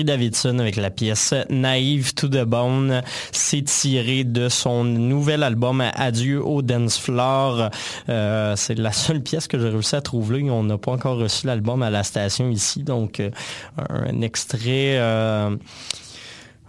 Marie 0.00 0.18
Davidson 0.18 0.58
avec 0.60 0.76
la 0.76 0.88
pièce 0.88 1.34
Naïve 1.50 2.14
to 2.14 2.26
the 2.26 2.44
Bone. 2.44 3.02
C'est 3.32 3.60
tiré 3.60 4.24
de 4.24 4.48
son 4.48 4.82
nouvel 4.82 5.42
album 5.42 5.84
Adieu 5.94 6.42
au 6.42 6.62
Dance 6.62 6.98
Floor. 6.98 7.68
Euh, 8.08 8.56
c'est 8.56 8.78
la 8.78 8.92
seule 8.92 9.20
pièce 9.20 9.46
que 9.46 9.58
j'ai 9.58 9.68
réussi 9.68 9.96
à 9.96 10.00
trouver. 10.00 10.50
On 10.50 10.62
n'a 10.62 10.78
pas 10.78 10.92
encore 10.92 11.18
reçu 11.18 11.46
l'album 11.46 11.82
à 11.82 11.90
la 11.90 12.02
station 12.02 12.48
ici, 12.48 12.82
donc 12.82 13.20
euh, 13.20 13.30
un 13.76 14.22
extrait. 14.22 14.96
euh, 14.96 15.54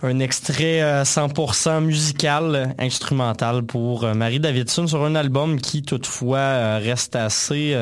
un 0.04 0.20
extrait 0.20 0.82
euh, 0.82 1.04
100% 1.04 1.86
musical, 1.86 2.76
instrumental 2.80 3.64
pour 3.64 4.14
Marie 4.14 4.42
Davidson 4.42 4.88
sur 4.88 5.06
un 5.06 5.16
album 5.16 5.62
qui 5.62 5.84
toutefois 5.84 6.80
reste 6.80 7.16
assez... 7.16 7.78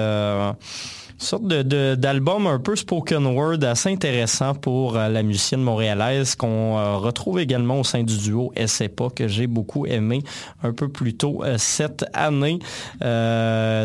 sorte 1.29 1.45
de- 1.47 1.61
de- 1.61 1.95
d'album 1.95 2.47
un 2.47 2.57
peu 2.59 2.75
spoken 2.75 3.25
word 3.27 3.63
assez 3.63 3.89
intéressant 3.91 4.55
pour 4.55 4.97
euh, 4.97 5.09
la 5.09 5.21
musicienne 5.21 5.61
montréalaise 5.61 6.33
qu'on 6.35 6.77
euh, 6.77 6.95
retrouve 6.97 7.39
également 7.39 7.79
au 7.79 7.83
sein 7.83 8.03
du 8.03 8.17
duo 8.17 8.51
SEPA 8.65 9.09
que 9.15 9.27
j'ai 9.27 9.45
beaucoup 9.45 9.85
aimé 9.85 10.23
un 10.63 10.73
peu 10.73 10.87
plus 10.89 11.13
tôt 11.15 11.43
euh, 11.43 11.55
cette 11.59 12.03
année. 12.13 12.57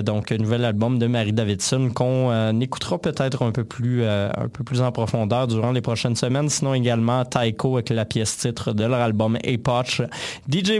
Donc 0.05 0.33
un 0.33 0.37
nouvel 0.39 0.65
album 0.65 0.99
de 0.99 1.07
Marie 1.07 1.33
Davidson 1.33 1.91
qu'on 1.95 2.61
écoutera 2.61 2.99
peut-être 2.99 3.43
un 3.43 3.53
peu 3.53 3.65
plus 3.65 4.05
un 4.07 4.49
peu 4.53 4.65
plus 4.65 4.81
en 4.81 4.91
profondeur 4.93 5.47
durant 5.47 5.73
les 5.73 5.81
prochaines 5.83 6.17
semaines. 6.17 6.49
Sinon 6.49 6.75
également 6.75 7.25
Taiko 7.25 7.75
avec 7.75 7.91
la 7.91 8.05
pièce 8.05 8.37
titre 8.39 8.73
de 8.73 8.85
leur 8.85 9.01
album 9.01 9.37
Epoch. 9.45 10.01
DJ 10.51 10.73